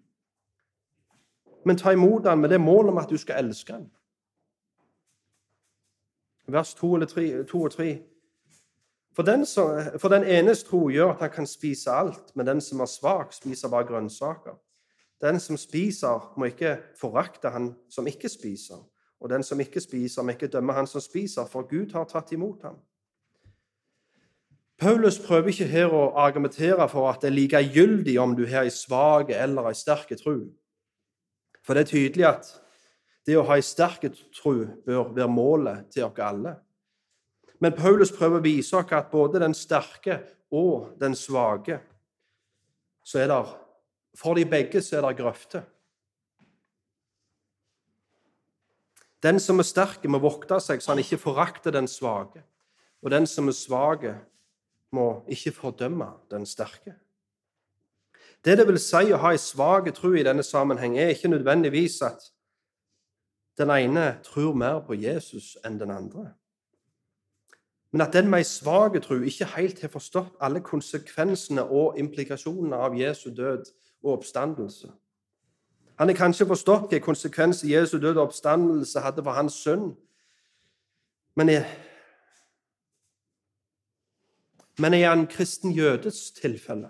Men 1.65 1.77
ta 1.77 1.93
imot 1.93 2.25
ham 2.25 2.41
med 2.41 2.49
det 2.49 2.59
mål 2.59 2.89
om 2.89 2.97
at 2.97 3.09
du 3.09 3.17
skal 3.21 3.45
elske 3.45 3.73
ham. 3.73 3.85
Vers 6.51 6.73
2, 6.73 6.95
eller 6.95 7.07
3, 7.07 7.43
2 7.47 7.61
og 7.63 7.71
3. 7.71 7.91
For 9.15 9.23
den, 9.23 9.45
som, 9.45 9.77
for 9.99 10.09
den 10.09 10.23
enes 10.23 10.63
tro 10.63 10.89
gjør 10.89 11.13
at 11.13 11.19
han 11.19 11.29
kan 11.29 11.47
spise 11.47 11.91
alt, 11.91 12.35
men 12.35 12.47
den 12.47 12.61
som 12.61 12.79
er 12.79 12.89
svak, 12.89 13.33
spiser 13.33 13.69
bare 13.69 13.87
grønnsaker. 13.87 14.57
Den 15.21 15.39
som 15.39 15.57
spiser, 15.57 16.31
må 16.37 16.49
ikke 16.49 16.77
forakte 16.97 17.49
han 17.53 17.75
som 17.89 18.07
ikke 18.07 18.29
spiser. 18.29 18.81
Og 19.21 19.29
den 19.29 19.43
som 19.43 19.59
ikke 19.59 19.81
spiser, 19.81 20.23
må 20.23 20.33
ikke 20.33 20.49
dømme 20.49 20.73
han 20.73 20.87
som 20.87 21.01
spiser, 21.01 21.45
for 21.45 21.67
Gud 21.69 21.93
har 21.93 22.07
tatt 22.09 22.31
imot 22.33 22.63
ham. 22.65 22.79
Paulus 24.81 25.19
prøver 25.21 25.51
ikke 25.53 25.67
her 25.69 25.93
å 25.93 26.07
argumentere 26.17 26.87
for 26.89 27.05
at 27.11 27.21
det 27.21 27.29
er 27.29 27.35
likegyldig 27.37 28.15
om 28.17 28.33
du 28.33 28.47
har 28.49 28.65
ei 28.65 28.73
svak 28.73 29.29
eller 29.29 29.69
ei 29.69 29.77
sterk 29.77 30.09
tro. 30.17 30.39
For 31.61 31.77
det 31.77 31.83
er 31.83 31.91
tydelig 31.91 32.25
at 32.25 32.49
det 33.29 33.37
å 33.37 33.45
ha 33.45 33.59
ei 33.59 33.65
sterk 33.65 34.07
tro 34.33 34.55
bør 34.87 35.11
være 35.13 35.29
målet 35.29 35.91
til 35.93 36.07
oss 36.07 36.21
alle. 36.25 36.55
Men 37.61 37.77
Paulus 37.77 38.09
prøver 38.09 38.41
å 38.41 38.45
vise 38.47 38.73
oss 38.79 38.97
at 38.97 39.13
både 39.13 39.43
den 39.43 39.53
sterke 39.53 40.17
og 40.49 40.95
den 40.97 41.13
svake 41.13 41.77
så 43.05 43.21
er 43.21 43.29
det, 43.29 43.37
For 44.15 44.35
de 44.35 44.45
begge 44.45 44.81
så 44.81 44.97
er 44.99 45.07
det 45.07 45.19
grøfter. 45.21 45.63
Den 49.23 49.39
som 49.39 49.59
er 49.61 49.67
sterk, 49.67 50.03
må 50.09 50.19
vokte 50.21 50.57
seg 50.63 50.81
så 50.81 50.93
han 50.93 51.03
ikke 51.03 51.21
forakter 51.21 51.73
den 51.73 51.87
svake. 51.87 52.41
Og 53.01 53.11
den 53.13 53.27
som 53.29 53.47
er 53.47 53.57
svak, 53.57 54.05
må 54.91 55.23
ikke 55.29 55.53
fordømme 55.55 56.09
den 56.31 56.45
sterke. 56.45 56.95
Det 58.45 58.57
det 58.57 58.65
vil 58.67 58.79
si 58.81 59.11
å 59.13 59.19
ha 59.21 59.31
en 59.31 59.41
svak 59.41 59.91
tro 59.93 60.15
i 60.17 60.25
denne 60.25 60.43
sammenheng, 60.43 60.97
er 60.97 61.13
ikke 61.13 61.29
nødvendigvis 61.29 62.01
at 62.01 62.31
den 63.57 63.69
ene 63.69 64.17
tror 64.25 64.55
mer 64.57 64.79
på 64.87 64.97
Jesus 64.97 65.53
enn 65.65 65.77
den 65.79 65.93
andre. 65.93 66.31
Men 67.91 68.01
at 68.01 68.13
den 68.13 68.29
med 68.29 68.41
en 68.41 68.49
svak 68.49 68.97
tro 69.03 69.19
ikke 69.21 69.51
helt 69.53 69.81
har 69.81 69.93
forstått 69.93 70.39
alle 70.41 70.63
konsekvensene 70.65 71.63
og 71.63 71.99
implikasjonene 71.99 72.75
av 72.75 72.97
Jesu 72.97 73.29
død 73.35 73.69
og 74.03 74.13
oppstandelse. 74.13 74.91
Han 75.99 76.09
har 76.09 76.15
kanskje 76.15 76.47
forstått 76.49 76.89
hvilke 76.89 77.05
konsekvenser 77.05 77.67
Jesu 77.67 77.97
død 77.97 78.15
og 78.15 78.23
oppstandelse 78.23 78.99
hadde 78.99 79.23
for 79.23 79.37
hans 79.37 79.53
sønn, 79.53 79.91
men 81.35 81.49
er 81.49 81.65
men 84.79 84.93
i 84.93 85.03
en 85.03 85.27
kristen 85.27 85.71
jødes 85.71 86.31
tilfelle 86.31 86.89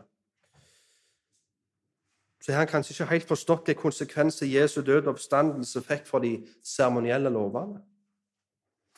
så 2.41 2.51
har 2.51 2.59
han 2.59 2.67
kanskje 2.67 2.93
ikke 2.93 3.05
helt 3.05 3.27
forstått 3.27 3.65
hvilke 3.65 3.81
konsekvenser 3.81 4.45
Jesu 4.45 4.81
død 4.81 5.05
og 5.05 5.13
oppstandelse 5.13 5.81
fikk 5.85 6.07
for 6.09 6.19
de 6.19 6.39
seremonielle 6.65 7.29
lovene. 7.29 7.81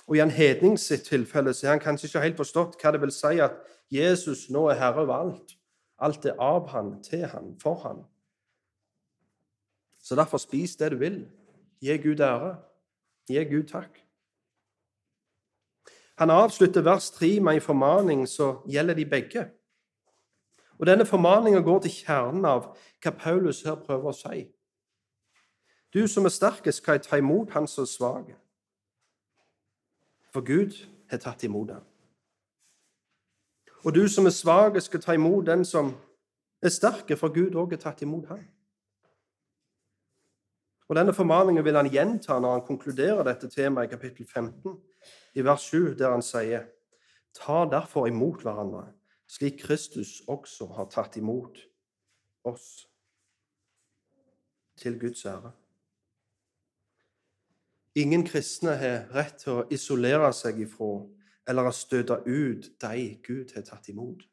Og 0.07 0.15
i 0.15 0.21
en 0.23 0.31
hedning 0.31 0.79
sitt 0.79 1.03
tilfelle 1.07 1.53
så 1.53 1.67
har 1.67 1.75
han 1.75 1.83
kanskje 1.83 2.07
ikke 2.07 2.23
helt 2.23 2.39
forstått 2.39 2.77
hva 2.79 2.91
det 2.91 3.01
vil 3.01 3.11
si 3.11 3.41
at 3.43 3.59
Jesus 3.91 4.47
nå 4.49 4.67
er 4.71 4.79
herre 4.79 5.03
over 5.03 5.15
alt. 5.15 5.55
Alt 6.03 6.25
er 6.27 6.39
av 6.41 6.67
han, 6.73 6.97
til 7.03 7.25
han, 7.31 7.53
for 7.61 7.79
han. 7.85 8.03
Så 10.03 10.15
derfor 10.19 10.37
spis 10.37 10.75
det 10.75 10.91
du 10.91 10.97
vil. 10.99 11.21
Gi 11.81 11.97
Gud 11.97 12.19
ære. 12.19 12.55
Gi 13.27 13.43
Gud 13.47 13.67
takk. 13.71 14.01
Han 16.19 16.29
avslutter 16.29 16.81
vers 16.81 17.11
3 17.11 17.39
med 17.39 17.55
en 17.55 17.61
formaning 17.61 18.27
som 18.29 18.59
gjelder 18.69 18.93
de 18.93 19.05
begge. 19.05 19.45
Og 20.77 20.85
Denne 20.85 21.05
formaninga 21.05 21.61
går 21.61 21.79
til 21.79 21.91
kjernen 21.91 22.45
av 22.45 22.73
hva 23.03 23.11
Paulus 23.15 23.63
her 23.63 23.79
prøver 23.79 24.11
å 24.11 24.17
si. 24.17 24.43
Du 25.93 26.07
som 26.07 26.25
er 26.25 26.33
sterkest, 26.33 26.81
skal 26.81 26.99
ta 26.99 27.17
imot 27.21 27.53
han 27.53 27.67
som 27.67 27.85
er 27.85 27.91
svak. 27.91 28.31
For 30.33 30.41
Gud 30.41 30.75
har 31.09 31.21
tatt 31.21 31.43
imot 31.43 31.71
ham. 31.71 31.92
Og 33.83 33.95
du 33.95 34.07
som 34.07 34.25
er 34.25 34.31
svak, 34.31 34.81
skal 34.81 35.01
ta 35.01 35.13
imot 35.13 35.45
den 35.47 35.65
som 35.65 35.93
er 36.63 36.71
sterk, 36.71 37.11
for 37.19 37.33
Gud 37.35 37.55
òg 37.59 37.75
er 37.75 37.81
tatt 37.83 38.01
imot 38.01 38.29
ham. 38.31 38.43
Og 40.87 40.95
Denne 40.95 41.13
formaningen 41.13 41.65
vil 41.65 41.75
han 41.75 41.89
gjenta 41.91 42.39
når 42.39 42.51
han 42.51 42.65
konkluderer 42.67 43.23
dette 43.27 43.49
temaet 43.49 43.87
i 43.87 43.91
kapittel 43.95 44.27
15 44.27 44.77
i 45.35 45.43
vers 45.43 45.67
7, 45.71 45.95
der 45.97 46.11
han 46.11 46.21
sier 46.21 46.69
Ta 47.33 47.63
derfor 47.65 48.05
imot 48.07 48.43
hverandre, 48.45 48.91
slik 49.27 49.63
Kristus 49.63 50.21
også 50.27 50.67
har 50.75 50.85
tatt 50.93 51.17
imot 51.17 51.57
oss, 52.45 52.85
til 54.77 54.99
Guds 54.99 55.25
ære. 55.25 55.51
Ingen 57.95 58.25
kristne 58.25 58.75
har 58.77 59.09
rett 59.15 59.41
til 59.41 59.63
å 59.63 59.65
isolere 59.73 60.29
seg 60.33 60.61
ifra 60.61 60.91
eller 61.47 61.67
å 61.67 61.75
støte 61.75 62.21
ut 62.25 62.69
de 62.81 63.07
Gud 63.23 63.53
har 63.55 63.65
tatt 63.67 63.89
imot. 63.91 64.23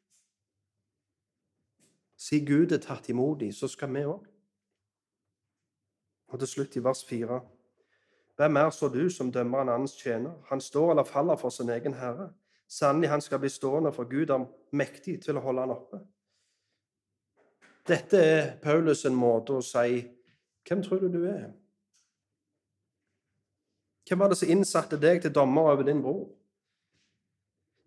Si 2.17 2.39
Gud 2.45 2.71
er 2.71 2.83
tatt 2.83 3.09
imot 3.09 3.39
dem, 3.39 3.51
så 3.51 3.67
skal 3.67 3.89
vi 3.95 4.05
òg. 4.05 4.27
Og 6.31 6.39
til 6.39 6.47
slutt 6.47 6.77
i 6.77 6.83
vers 6.83 7.01
4. 7.07 7.39
Hvem 8.37 8.57
er 8.57 8.69
så 8.69 8.87
du 8.89 9.09
som 9.09 9.31
dømmer 9.31 9.61
en 9.61 9.73
annens 9.73 9.97
tjener? 9.97 10.37
Han 10.49 10.61
står 10.61 10.91
eller 10.91 11.03
faller 11.03 11.35
for 11.35 11.49
sin 11.49 11.69
egen 11.69 11.93
herre. 11.93 12.29
Sannelig, 12.67 13.09
han 13.09 13.21
skal 13.21 13.39
bli 13.39 13.49
stående, 13.49 13.91
for 13.91 14.07
Gud 14.09 14.29
er 14.29 14.45
mektig 14.71 15.17
til 15.25 15.37
å 15.37 15.43
holde 15.43 15.65
han 15.65 15.73
oppe. 15.73 15.99
Dette 17.87 18.17
er 18.17 18.51
Paulus' 18.63 19.03
en 19.09 19.17
måte 19.17 19.57
å 19.57 19.65
si 19.65 20.05
Hvem 20.61 20.83
tror 20.85 21.01
du 21.01 21.07
du 21.09 21.23
er? 21.25 21.49
Hvem 24.07 24.19
var 24.19 24.29
det 24.29 24.37
som 24.37 24.49
innsatte 24.53 24.99
deg 25.01 25.23
til 25.23 25.33
dommer 25.33 25.71
over 25.73 25.83
din 25.83 26.03
bror? 26.03 26.29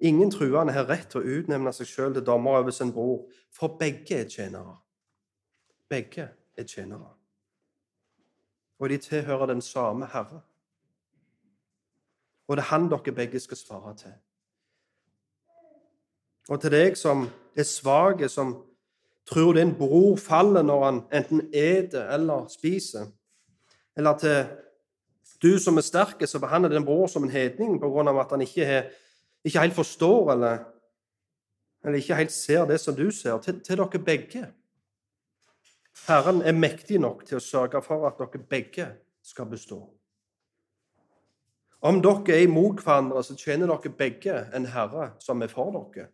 Ingen 0.05 0.31
truende 0.31 0.75
har 0.77 0.89
rett 0.91 1.09
til 1.13 1.23
å 1.23 1.41
utnevne 1.41 1.73
seg 1.73 1.89
sjøl 1.89 2.15
til 2.15 2.27
dommer 2.27 2.61
over 2.61 2.75
sin 2.77 2.93
bror, 2.93 3.25
for 3.55 3.79
begge 3.81 4.21
er 4.21 4.29
tjenere. 4.29 4.77
Begge 5.89 6.29
er 6.59 6.69
tjenere 6.69 7.15
og 8.79 8.89
de 8.89 8.99
tilhører 8.99 9.47
den 9.47 9.63
samme 9.63 10.07
Herre. 10.13 10.41
Og 12.49 12.57
det 12.57 12.63
er 12.63 12.69
han 12.69 12.91
dere 12.91 13.15
begge 13.17 13.41
skal 13.41 13.57
svare 13.57 13.97
til. 13.97 14.13
Og 16.49 16.61
til 16.61 16.71
deg 16.71 16.97
som 17.01 17.29
er 17.57 17.65
svak, 17.65 18.21
som 18.29 18.59
tror 19.25 19.55
din 19.57 19.73
bror 19.79 20.19
faller 20.21 20.63
når 20.63 20.85
han 20.85 21.01
enten 21.13 21.47
eter 21.55 22.11
eller 22.13 22.45
spiser, 22.53 23.07
eller 23.97 24.19
til 24.19 24.45
du 25.43 25.59
som 25.59 25.77
er 25.81 25.87
sterk, 25.87 26.27
som 26.29 26.41
behandler 26.41 26.75
din 26.75 26.85
bror 26.85 27.07
som 27.07 27.25
en 27.25 27.31
hedning 27.31 27.81
pga. 27.81 28.21
at 28.21 28.31
han 28.31 28.41
ikke, 28.41 28.91
ikke, 29.45 29.61
helt 29.61 29.77
forstår 29.77 30.33
eller, 30.33 30.59
eller 31.85 31.99
ikke 32.01 32.19
helt 32.19 32.33
ser 32.33 32.65
det 32.67 32.81
som 32.81 32.97
du 32.97 33.11
ser, 33.11 33.39
til, 33.39 33.61
til 33.61 33.81
dere 33.81 34.05
begge 34.05 34.47
Herren 36.09 36.43
er 36.43 36.53
mektig 36.53 36.99
nok 37.01 37.23
til 37.25 37.39
å 37.39 37.45
sørge 37.45 37.81
for 37.83 38.05
at 38.09 38.19
dere 38.19 38.43
begge 38.51 38.89
skal 39.25 39.47
bestå. 39.49 39.79
Om 41.85 42.01
dere 42.03 42.35
er 42.35 42.45
imot 42.49 42.83
hverandre, 42.83 43.23
så 43.25 43.37
tjener 43.37 43.71
dere 43.71 43.93
begge 43.93 44.35
en 44.57 44.67
herre 44.73 45.13
som 45.23 45.43
er 45.43 45.53
for 45.53 45.73
dere. 45.95 46.09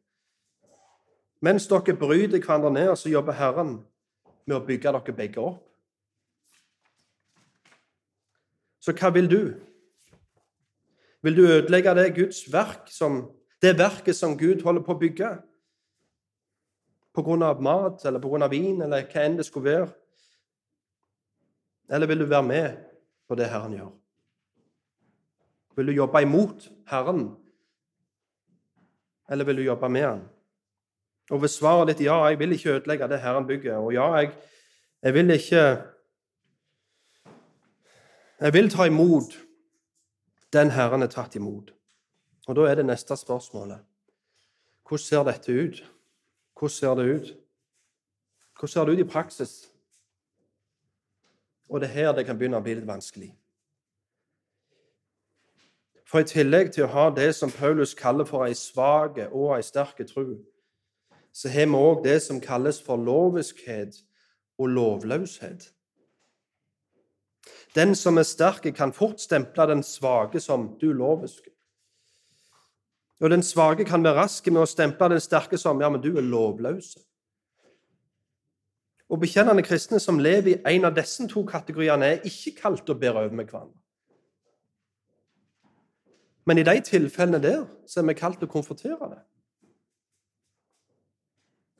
Mens 1.40 1.66
dere 1.70 1.96
bryter 1.96 2.38
hverandre 2.38 2.70
ned, 2.74 2.92
så 2.96 3.10
jobber 3.10 3.38
Herren 3.38 3.78
med 4.44 4.58
å 4.58 4.64
bygge 4.66 4.92
dere 4.92 5.16
begge 5.16 5.42
opp. 5.42 5.66
Så 8.80 8.94
hva 8.96 9.10
vil 9.12 9.28
du? 9.28 9.42
Vil 11.22 11.36
du 11.36 11.42
ødelegge 11.44 11.94
det 11.94 12.14
Guds 12.16 12.44
verk 12.52 12.88
som 12.92 13.28
Det 13.62 13.74
verket 13.76 14.16
som 14.16 14.38
Gud 14.38 14.62
holder 14.64 14.80
på 14.80 14.94
å 14.94 14.98
bygge. 14.98 15.30
På 17.12 17.20
grunn 17.22 17.42
av 17.44 17.58
mat 17.60 18.06
eller 18.08 18.22
på 18.22 18.30
grunn 18.32 18.46
av 18.46 18.54
vin 18.54 18.78
eller 18.80 19.04
hva 19.04 19.24
enn 19.26 19.36
det 19.36 19.44
skulle 19.44 19.68
være. 19.68 19.88
Eller 21.90 22.08
vil 22.08 22.22
du 22.22 22.24
være 22.24 22.46
med 22.46 22.78
på 23.28 23.36
det 23.36 23.50
Herren 23.52 23.74
gjør? 23.76 23.90
Vil 25.76 25.86
du 25.86 25.92
jobbe 25.92 26.22
imot 26.22 26.70
Herren, 26.88 27.36
eller 29.28 29.44
vil 29.44 29.60
du 29.60 29.62
jobbe 29.62 29.88
med 29.88 30.06
Han? 30.06 30.24
Og 31.30 31.38
hvis 31.44 31.58
svaret 31.60 31.92
ditt 31.92 32.06
ja, 32.06 32.16
jeg 32.26 32.38
vil 32.38 32.52
ikke 32.52 32.78
ødelegge 32.78 33.08
det 33.08 33.20
Herren 33.20 33.46
bygger, 33.46 33.76
og 33.76 33.92
ja, 33.94 34.08
jeg, 34.16 34.32
jeg 35.02 35.14
vil 35.14 35.30
ikke 35.30 35.64
Jeg 38.40 38.52
vil 38.52 38.70
ta 38.70 38.86
imot 38.88 39.34
den 40.52 40.70
Herren 40.70 41.02
er 41.02 41.12
tatt 41.12 41.36
imot. 41.36 41.74
Og 42.48 42.56
da 42.56 42.66
er 42.70 42.80
det 42.80 42.86
neste 42.86 43.16
spørsmålet 43.16 43.86
hvordan 44.90 45.04
ser 45.04 45.22
dette 45.22 45.52
ut? 45.52 45.76
Hvordan 46.58 46.70
ser 46.74 46.94
det 46.94 47.04
ut? 47.14 47.28
Hvordan 48.58 48.68
ser 48.68 48.84
det 48.84 48.92
ut 48.92 48.98
i 48.98 49.10
praksis? 49.12 49.52
Og 51.68 51.80
det 51.80 51.88
er 51.88 51.92
her 51.92 52.12
det 52.12 52.26
kan 52.26 52.38
begynne 52.38 52.58
å 52.58 52.64
bli 52.64 52.74
litt 52.74 52.88
vanskelig. 52.88 53.30
For 56.10 56.24
i 56.24 56.26
tillegg 56.26 56.72
til 56.74 56.88
å 56.88 56.90
ha 56.90 57.04
det 57.14 57.28
som 57.38 57.52
Paulus 57.54 57.94
kaller 57.94 58.26
for 58.26 58.42
ei 58.42 58.54
svak 58.58 59.20
og 59.30 59.52
ei 59.54 59.62
sterk 59.62 60.02
tro, 60.08 60.24
så 61.32 61.48
har 61.48 61.70
vi 61.70 61.78
òg 61.78 62.02
det 62.02 62.16
som 62.24 62.40
kalles 62.42 62.82
for 62.82 62.98
loviskhet 62.98 64.00
og 64.58 64.74
lovløshet. 64.74 65.70
Den 67.74 67.94
som 67.94 68.18
er 68.18 68.26
sterk, 68.26 68.66
kan 68.74 68.92
fort 68.92 69.20
stemple 69.20 69.66
den 69.70 69.82
svake 69.82 70.40
som 70.40 70.76
du 70.80 70.92
loviske. 70.92 71.50
Og 73.20 73.30
den 73.30 73.42
svake 73.42 73.84
kan 73.84 74.04
være 74.04 74.16
rask 74.16 74.46
med 74.48 74.62
å 74.62 74.68
stemple 74.68 75.10
den 75.12 75.20
sterke 75.20 75.58
som 75.60 75.80
ja, 75.80 75.90
men 75.92 76.00
du 76.02 76.14
er 76.16 76.24
lovløs. 76.24 76.96
Og 79.10 79.20
bekjennende 79.20 79.62
kristne 79.66 80.00
som 80.00 80.18
lever 80.22 80.56
i 80.56 80.76
en 80.76 80.86
av 80.88 80.94
disse 80.96 81.26
to 81.28 81.42
kategoriene, 81.44 82.06
er 82.06 82.26
ikke 82.26 82.56
kalt 82.62 82.90
å 82.90 82.96
bære 82.96 83.26
over 83.26 83.36
med 83.36 83.50
hverandre. 83.50 83.76
Men 86.46 86.58
i 86.58 86.64
de 86.66 86.80
tilfellene 86.82 87.42
der 87.42 87.66
så 87.86 88.00
er 88.00 88.08
vi 88.08 88.16
kalt 88.18 88.42
å 88.42 88.48
konfrontere 88.50 89.10
det. 89.12 89.20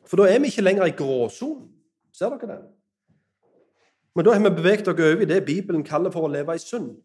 For 0.07 0.21
da 0.21 0.27
er 0.29 0.43
vi 0.43 0.51
ikke 0.51 0.67
lenger 0.67 0.91
i 0.91 0.95
gråsonen. 0.99 1.71
Ser 2.13 2.35
dere 2.35 2.51
det? 2.51 2.61
Men 4.15 4.25
da 4.25 4.33
har 4.33 4.43
vi 4.43 4.55
beveget 4.57 4.89
oss 4.89 5.01
over 5.01 5.23
i 5.23 5.29
det 5.29 5.45
Bibelen 5.47 5.85
kaller 5.85 6.11
for 6.11 6.27
å 6.27 6.33
leve 6.33 6.55
i 6.55 6.63
synd. 6.63 6.97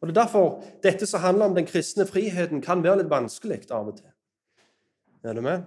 Og 0.00 0.08
Det 0.08 0.16
er 0.16 0.22
derfor 0.22 0.64
dette 0.82 1.06
som 1.06 1.20
handler 1.20 1.46
om 1.46 1.54
den 1.54 1.66
kristne 1.66 2.06
friheten, 2.06 2.60
kan 2.60 2.82
være 2.82 3.02
litt 3.02 3.10
vanskelig 3.10 3.70
av 3.70 3.88
og 3.88 3.96
til. 3.96 4.10
Er 5.24 5.32
du 5.32 5.40
med? 5.40 5.62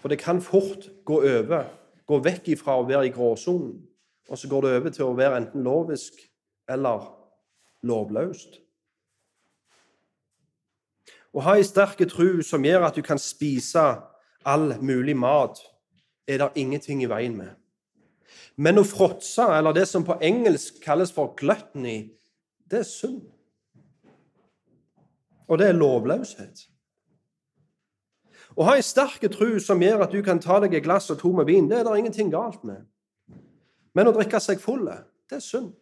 For 0.00 0.08
det 0.08 0.18
kan 0.18 0.40
fort 0.40 0.88
gå 1.04 1.20
over, 1.22 1.68
gå 2.06 2.18
vekk 2.18 2.48
ifra 2.48 2.80
å 2.80 2.88
være 2.88 3.06
i 3.06 3.12
gråsonen, 3.14 3.76
og 4.28 4.38
så 4.38 4.48
går 4.48 4.60
det 4.62 4.72
over 4.76 4.90
til 4.90 5.04
å 5.04 5.14
være 5.14 5.36
enten 5.36 5.62
lovisk 5.62 6.18
eller 6.68 7.06
lovløst. 7.86 8.58
Å 11.30 11.46
ha 11.46 11.54
ei 11.54 11.62
sterk 11.62 12.02
tru 12.10 12.42
som 12.42 12.64
gjør 12.64 12.88
at 12.88 12.98
du 12.98 13.04
kan 13.06 13.18
spise 13.22 13.84
all 14.42 14.72
mulig 14.82 15.14
mat, 15.16 15.60
er 16.26 16.42
det 16.42 16.50
ingenting 16.58 17.04
i 17.04 17.10
veien 17.10 17.36
med. 17.38 17.59
Men 18.56 18.80
å 18.80 18.86
fråtse, 18.86 19.44
eller 19.56 19.74
det 19.76 19.86
som 19.88 20.04
på 20.04 20.18
engelsk 20.22 20.80
kalles 20.84 21.12
for 21.14 21.34
gluttony, 21.38 22.10
det 22.70 22.82
er 22.82 22.88
synd. 22.88 23.22
Og 25.50 25.58
det 25.58 25.70
er 25.70 25.78
lovløshet. 25.78 26.66
Å 28.58 28.66
ha 28.66 28.76
en 28.76 28.84
sterk 28.84 29.24
tru 29.32 29.58
som 29.62 29.82
gjør 29.82 30.04
at 30.04 30.14
du 30.14 30.20
kan 30.26 30.40
ta 30.42 30.58
deg 30.62 30.74
et 30.74 30.84
glass 30.84 31.10
og 31.12 31.20
to 31.22 31.32
med 31.34 31.48
vin, 31.48 31.68
det 31.70 31.80
er 31.80 31.86
det 31.86 31.98
ingenting 31.98 32.30
galt 32.32 32.62
med. 32.66 32.82
Men 33.94 34.10
å 34.10 34.14
drikke 34.14 34.40
seg 34.42 34.62
full, 34.62 34.86
det 34.86 35.38
er 35.38 35.44
synd. 35.44 35.72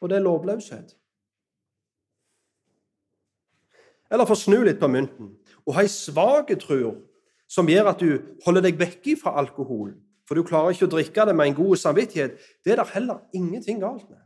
Og 0.00 0.10
det 0.10 0.18
er 0.18 0.26
lovløshet. 0.26 0.96
Eller 4.12 4.28
for 4.28 4.36
å 4.36 4.42
snu 4.42 4.58
litt 4.66 4.80
på 4.80 4.90
mynten 4.92 5.30
å 5.64 5.76
ha 5.76 5.84
ei 5.84 5.90
svak 5.90 6.50
tru 6.60 6.92
som 7.50 7.68
gjør 7.68 7.92
at 7.92 8.02
du 8.02 8.36
holder 8.44 8.66
deg 8.66 8.80
vekke 8.80 9.14
fra 9.20 9.34
alkohol, 9.40 9.92
for 10.32 10.38
du 10.40 10.46
klarer 10.48 10.72
ikke 10.72 10.86
å 10.86 10.90
drikke 10.94 11.24
det 11.28 11.32
med 11.36 11.50
en 11.50 11.54
god 11.58 11.76
samvittighet, 11.76 12.38
det 12.64 12.72
er 12.72 12.78
det 12.80 12.92
heller 12.94 13.18
ingenting 13.36 13.82
galt 13.82 14.06
med. 14.08 14.20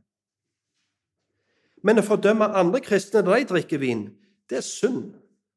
Men 1.82 1.98
å 1.98 2.04
fordømme 2.06 2.46
andre 2.54 2.78
kristne 2.78 3.24
når 3.26 3.40
de 3.40 3.48
drikker 3.50 3.80
vin, 3.82 4.04
det 4.46 4.60
er 4.60 4.62
synd 4.62 5.16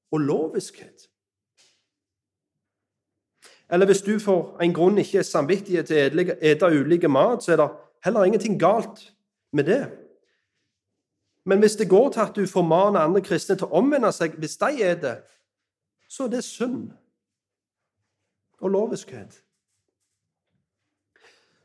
og 0.09 0.23
loviskhet. 0.23 1.03
Eller 3.69 3.85
hvis 3.85 4.01
du 4.01 4.15
for 4.17 4.55
en 4.57 4.73
grunn 4.73 4.97
ikke 4.97 5.19
er 5.21 5.27
samvittighet 5.27 5.91
til 5.91 6.17
å 6.23 6.37
ete 6.41 6.69
ulike 6.79 7.11
mat, 7.13 7.45
så 7.45 7.53
er 7.53 7.59
det 7.61 7.67
heller 8.07 8.25
ingenting 8.25 8.57
galt 8.57 9.03
med 9.53 9.69
det. 9.69 9.83
Men 11.45 11.61
hvis 11.61 11.77
det 11.77 11.91
går 11.93 12.09
til 12.15 12.23
at 12.23 12.33
du 12.33 12.49
formaner 12.49 13.03
andre 13.03 13.21
kristne 13.21 13.53
til 13.53 13.69
å 13.69 13.83
omvende 13.83 14.09
seg 14.17 14.33
hvis 14.41 14.57
de 14.65 14.81
er 14.81 14.97
det, 15.05 15.13
så 16.09 16.25
er 16.25 16.33
det 16.33 16.41
synd 16.47 16.89
og 18.65 18.73
loviskhet. 18.73 19.43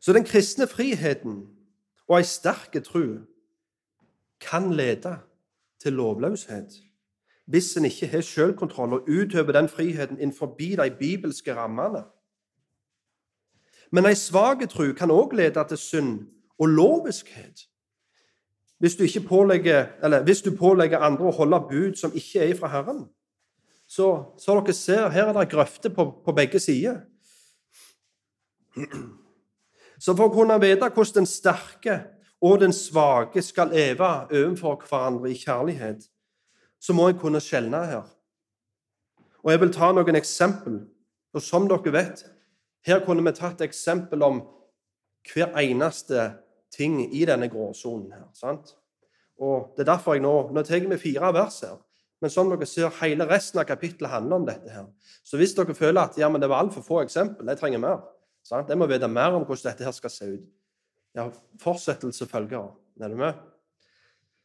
Så 0.05 0.13
den 0.13 0.25
kristne 0.25 0.67
friheten 0.69 1.47
og 2.09 2.19
ei 2.19 2.27
sterk 2.29 2.75
tro 2.85 3.05
kan 4.41 4.67
lede 4.77 5.15
til 5.81 5.97
lovløshet 5.97 6.75
hvis 7.47 7.77
en 7.77 7.85
ikke 7.85 8.07
har 8.07 8.21
selvkontroll 8.21 8.93
og 8.93 9.09
utøver 9.09 9.53
den 9.53 9.69
friheten 9.69 10.21
innenfor 10.21 10.57
de 10.59 10.97
bibelske 10.99 11.55
rammene. 11.55 12.05
Men 13.91 14.07
ei 14.07 14.15
svak 14.15 14.69
tro 14.69 14.93
kan 14.93 15.11
òg 15.11 15.33
lede 15.33 15.65
til 15.69 15.77
synd 15.77 16.29
og 16.59 16.67
loviskhet. 16.67 17.69
Hvis 18.79 18.97
du, 18.97 19.05
pålegger, 19.29 20.23
hvis 20.23 20.43
du 20.43 20.57
pålegger 20.57 20.99
andre 20.99 21.25
å 21.25 21.37
holde 21.37 21.61
bud 21.71 21.97
som 21.97 22.13
ikke 22.15 22.41
er 22.41 22.57
fra 22.57 22.69
Herren. 22.69 23.07
Så, 23.87 24.25
så 24.39 24.61
dere 24.61 24.73
ser, 24.73 25.09
her 25.09 25.29
er 25.29 25.33
det 25.33 25.51
grøfter 25.51 25.89
på, 25.89 26.11
på 26.25 26.33
begge 26.33 26.61
sider. 26.61 27.01
Så 30.05 30.13
for 30.13 30.29
å 30.29 30.35
kunne 30.35 30.59
vite 30.61 30.91
hvordan 30.91 31.23
den 31.23 31.29
sterke 31.29 31.95
og 32.45 32.59
den 32.61 32.75
svake 32.77 33.41
skal 33.43 33.71
leve 33.73 34.09
overfor 34.27 34.83
hverandre 34.85 35.31
i 35.33 35.39
kjærlighet, 35.39 36.03
så 36.81 36.93
må 36.93 37.09
jeg 37.09 37.21
kunne 37.23 37.41
skjelne 37.41 37.81
her. 37.89 38.03
Og 39.45 39.53
Jeg 39.53 39.61
vil 39.61 39.73
ta 39.73 39.93
noen 39.93 40.17
eksempel. 40.17 40.83
Og 41.35 41.43
som 41.43 41.69
dere 41.69 41.93
vet, 41.93 42.25
her 42.87 43.01
kunne 43.05 43.25
vi 43.25 43.33
tatt 43.33 43.65
eksempel 43.65 44.23
om 44.23 44.43
hver 45.33 45.57
eneste 45.59 46.35
ting 46.75 47.01
i 47.05 47.25
denne 47.25 47.49
gråsonen 47.49 48.13
her. 48.13 48.29
sant? 48.35 48.77
Og 49.41 49.73
Det 49.77 49.89
er 49.89 49.93
derfor 49.95 50.15
jeg 50.15 50.23
nå 50.23 50.51
Nå 50.53 50.63
tar 50.63 50.85
vi 50.85 50.99
fire 50.99 51.33
vers 51.33 51.61
her. 51.61 51.81
Men 52.21 52.31
som 52.31 52.51
dere 52.51 52.67
ser, 52.67 52.93
hele 53.01 53.25
resten 53.29 53.61
av 53.61 53.65
kapittelet 53.65 54.11
handler 54.11 54.37
om 54.37 54.47
dette. 54.47 54.71
her. 54.71 54.85
Så 55.25 55.37
hvis 55.37 55.55
dere 55.55 55.75
føler 55.75 56.01
at 56.01 56.19
ja, 56.19 56.29
men 56.29 56.41
det 56.41 56.49
var 56.49 56.61
altfor 56.61 56.83
få 56.83 57.01
eksempel, 57.03 57.49
jeg 57.49 57.59
trenger 57.59 57.79
mer, 57.79 58.14
sant? 58.45 58.69
jeg 58.69 58.79
må 58.79 58.87
vite 58.91 59.09
mer 59.09 59.35
om 59.35 59.45
hvordan 59.45 59.71
dette 59.71 59.87
her 59.87 59.97
skal 59.97 60.13
se 60.13 60.31
ut, 60.37 60.47
ja, 61.15 61.29
fortsettelse 61.63 62.27
følger. 62.27 62.73
Er 63.01 63.09
du 63.09 63.17
med? 63.19 63.35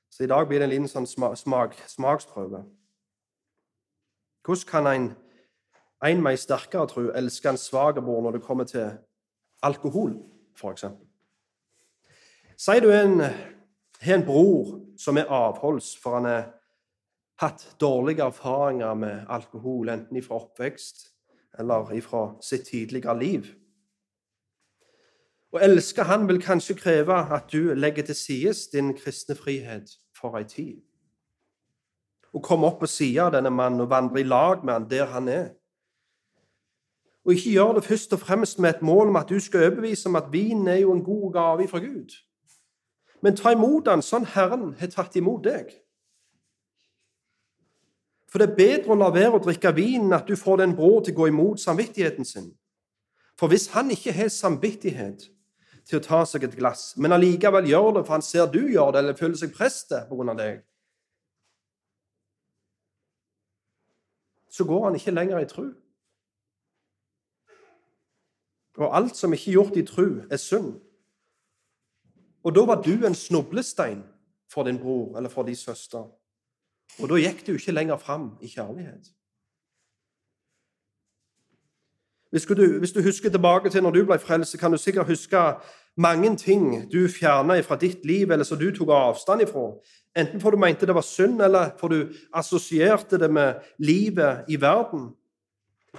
Så 0.09 0.23
i 0.23 0.27
dag 0.27 0.47
blir 0.47 0.59
det 0.59 0.69
en 0.69 0.73
liten 0.73 0.89
sånn 0.89 1.07
smak, 1.07 1.77
smaksprøve. 1.88 2.63
Hvordan 4.45 4.69
kan 4.69 4.89
en, 4.89 5.09
en 6.05 6.23
med 6.23 6.39
sterkere 6.41 6.89
tro 6.89 7.09
elske 7.13 7.51
en 7.51 7.62
svak 7.62 8.01
bror 8.01 8.23
når 8.25 8.38
det 8.38 8.45
kommer 8.45 8.69
til 8.69 8.89
alkohol, 9.62 10.15
f.eks.? 10.57 10.88
Si 12.59 12.79
du 12.83 12.89
har 12.91 14.15
en 14.15 14.25
bror 14.25 14.79
som 14.99 15.17
er 15.17 15.29
avholds, 15.31 15.93
for 15.97 16.17
han 16.17 16.27
har 16.27 16.47
hatt 17.39 17.63
dårlige 17.79 18.25
erfaringer 18.25 18.97
med 18.99 19.29
alkohol, 19.31 19.89
enten 19.89 20.23
fra 20.23 20.41
oppvekst 20.41 21.05
eller 21.59 21.88
fra 22.03 22.23
sitt 22.41 22.67
tidligere 22.67 23.15
liv. 23.19 23.47
Å 25.49 25.62
elske 25.65 26.03
Han 26.05 26.27
vil 26.29 26.41
kanskje 26.41 26.75
kreve 26.77 27.15
at 27.33 27.49
du 27.51 27.73
legger 27.73 28.05
til 28.05 28.15
side 28.15 28.53
din 28.73 28.93
kristne 28.93 29.35
frihet 29.35 29.89
for 30.13 30.38
ei 30.38 30.43
tid. 30.43 30.81
Og 32.33 32.43
komme 32.43 32.67
opp 32.67 32.83
på 32.83 32.88
sida 32.88 33.25
av 33.25 33.33
denne 33.33 33.49
mannen 33.49 33.81
og 33.81 33.89
vandre 33.89 34.21
i 34.21 34.27
lag 34.27 34.62
med 34.63 34.73
han 34.73 34.89
der 34.89 35.05
han 35.09 35.27
er. 35.27 35.47
Og 37.25 37.33
ikke 37.33 37.51
gjør 37.51 37.73
det 37.73 37.83
først 37.83 38.13
og 38.13 38.19
fremst 38.19 38.59
med 38.59 38.69
et 38.69 38.81
mål 38.81 39.09
om 39.09 39.15
at 39.15 39.29
du 39.29 39.39
skal 39.39 39.65
overbevise 39.65 40.09
om 40.09 40.15
at 40.15 40.29
vinen 40.31 40.67
er 40.67 40.83
jo 40.83 40.93
en 40.93 41.03
god 41.03 41.33
gave 41.33 41.67
fra 41.67 41.79
Gud. 41.79 42.13
Men 43.21 43.35
ta 43.35 43.51
imot 43.51 43.85
den 43.85 44.01
sånn 44.05 44.25
Herren 44.25 44.75
har 44.79 44.93
tatt 44.93 45.17
imot 45.19 45.43
deg. 45.43 45.73
For 48.29 48.39
det 48.39 48.51
er 48.51 48.55
bedre 48.55 48.93
å 48.93 48.99
la 48.99 49.09
være 49.09 49.39
å 49.39 49.43
drikke 49.43 49.73
vin 49.75 50.05
enn 50.05 50.15
at 50.15 50.29
du 50.29 50.38
får 50.38 50.62
den 50.62 50.75
bror 50.77 51.01
til 51.03 51.17
å 51.17 51.19
gå 51.23 51.27
imot 51.31 51.59
samvittigheten 51.59 52.25
sin. 52.25 52.51
For 53.39 53.49
hvis 53.49 53.71
han 53.73 53.89
ikke 53.91 54.13
har 54.13 54.29
samvittighet, 54.29 55.25
til 55.89 55.97
å 55.97 56.06
ta 56.06 56.21
seg 56.30 56.45
et 56.45 56.56
glass, 56.58 56.93
men 57.02 57.15
allikevel 57.15 57.65
gjør 57.65 57.95
det 57.97 58.06
for 58.06 58.19
han 58.19 58.25
ser 58.25 58.49
du 58.54 58.62
gjør 58.69 58.93
det, 58.93 59.02
eller 59.02 59.17
føler 59.17 59.39
seg 59.39 59.56
prestet 59.56 60.06
på 60.10 60.19
grunn 60.19 60.34
av 60.36 60.38
deg, 60.38 60.60
så 64.54 64.65
går 64.67 64.86
han 64.86 64.97
ikke 64.99 65.15
lenger 65.15 65.41
i 65.41 65.49
tru. 65.49 65.65
Og 68.80 68.95
alt 68.95 69.17
som 69.17 69.34
ikke 69.34 69.49
er 69.52 69.58
gjort 69.58 69.78
i 69.78 69.86
tru, 69.88 70.06
er 70.30 70.39
synd. 70.39 70.78
Og 72.43 72.56
da 72.56 72.63
var 72.67 72.82
du 72.84 73.06
en 73.06 73.15
snublestein 73.15 74.04
for 74.49 74.63
din 74.63 74.80
bror 74.80 75.17
eller 75.17 75.30
for 75.30 75.47
din 75.47 75.56
søster. 75.56 76.06
Og 76.99 77.10
da 77.12 77.19
gikk 77.19 77.45
du 77.47 77.54
ikke 77.56 77.75
lenger 77.75 77.99
fram 78.02 78.32
i 78.41 78.47
kjærlighet. 78.47 79.12
Hvis 82.31 82.45
du, 82.45 82.79
hvis 82.79 82.91
du, 82.91 83.01
husker 83.01 83.29
tilbake 83.29 83.69
til 83.69 83.83
når 83.83 83.91
du 83.91 84.03
ble 84.05 84.19
frelst, 84.19 84.57
kan 84.59 84.71
du 84.71 84.77
sikkert 84.77 85.07
huske 85.07 85.37
mange 85.97 86.35
ting 86.37 86.91
du 86.91 87.07
fjerna 87.07 87.61
fra 87.61 87.75
ditt 87.75 88.05
liv, 88.05 88.31
eller 88.31 88.45
som 88.45 88.57
du 88.57 88.69
tok 88.71 88.89
avstand 88.93 89.41
ifra. 89.41 89.71
Enten 90.17 90.41
for 90.41 90.51
du 90.51 90.57
mente 90.57 90.85
det 90.85 90.95
var 90.95 91.01
synd, 91.01 91.41
eller 91.41 91.71
for 91.79 91.87
du 91.87 92.13
assosierte 92.33 93.17
det 93.17 93.31
med 93.33 93.53
livet 93.79 94.45
i 94.47 94.61
verden. 94.61 95.09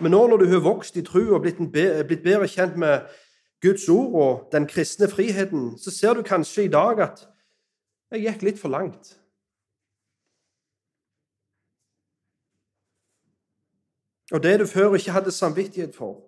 Men 0.01 0.11
nå 0.15 0.27
når 0.27 0.37
du 0.37 0.47
har 0.53 0.63
vokst 0.63 0.97
i 0.97 1.03
tro 1.03 1.35
og 1.35 1.43
blitt, 1.43 1.59
blitt 2.07 2.23
bedre 2.23 2.49
kjent 2.49 2.77
med 2.77 3.01
Guds 3.63 3.89
ord 3.89 4.15
og 4.15 4.49
den 4.53 4.67
kristne 4.67 5.09
friheten, 5.09 5.79
så 5.79 5.91
ser 5.91 6.15
du 6.15 6.23
kanskje 6.23 6.65
i 6.65 6.73
dag 6.73 7.01
at 7.01 7.27
jeg 8.13 8.23
gikk 8.23 8.43
litt 8.43 8.61
for 8.61 8.73
langt. 8.73 9.20
Og 14.31 14.43
det 14.43 14.61
du 14.61 14.67
før 14.67 14.95
ikke 14.95 15.13
hadde 15.13 15.33
samvittighet 15.35 15.97
for, 15.97 16.21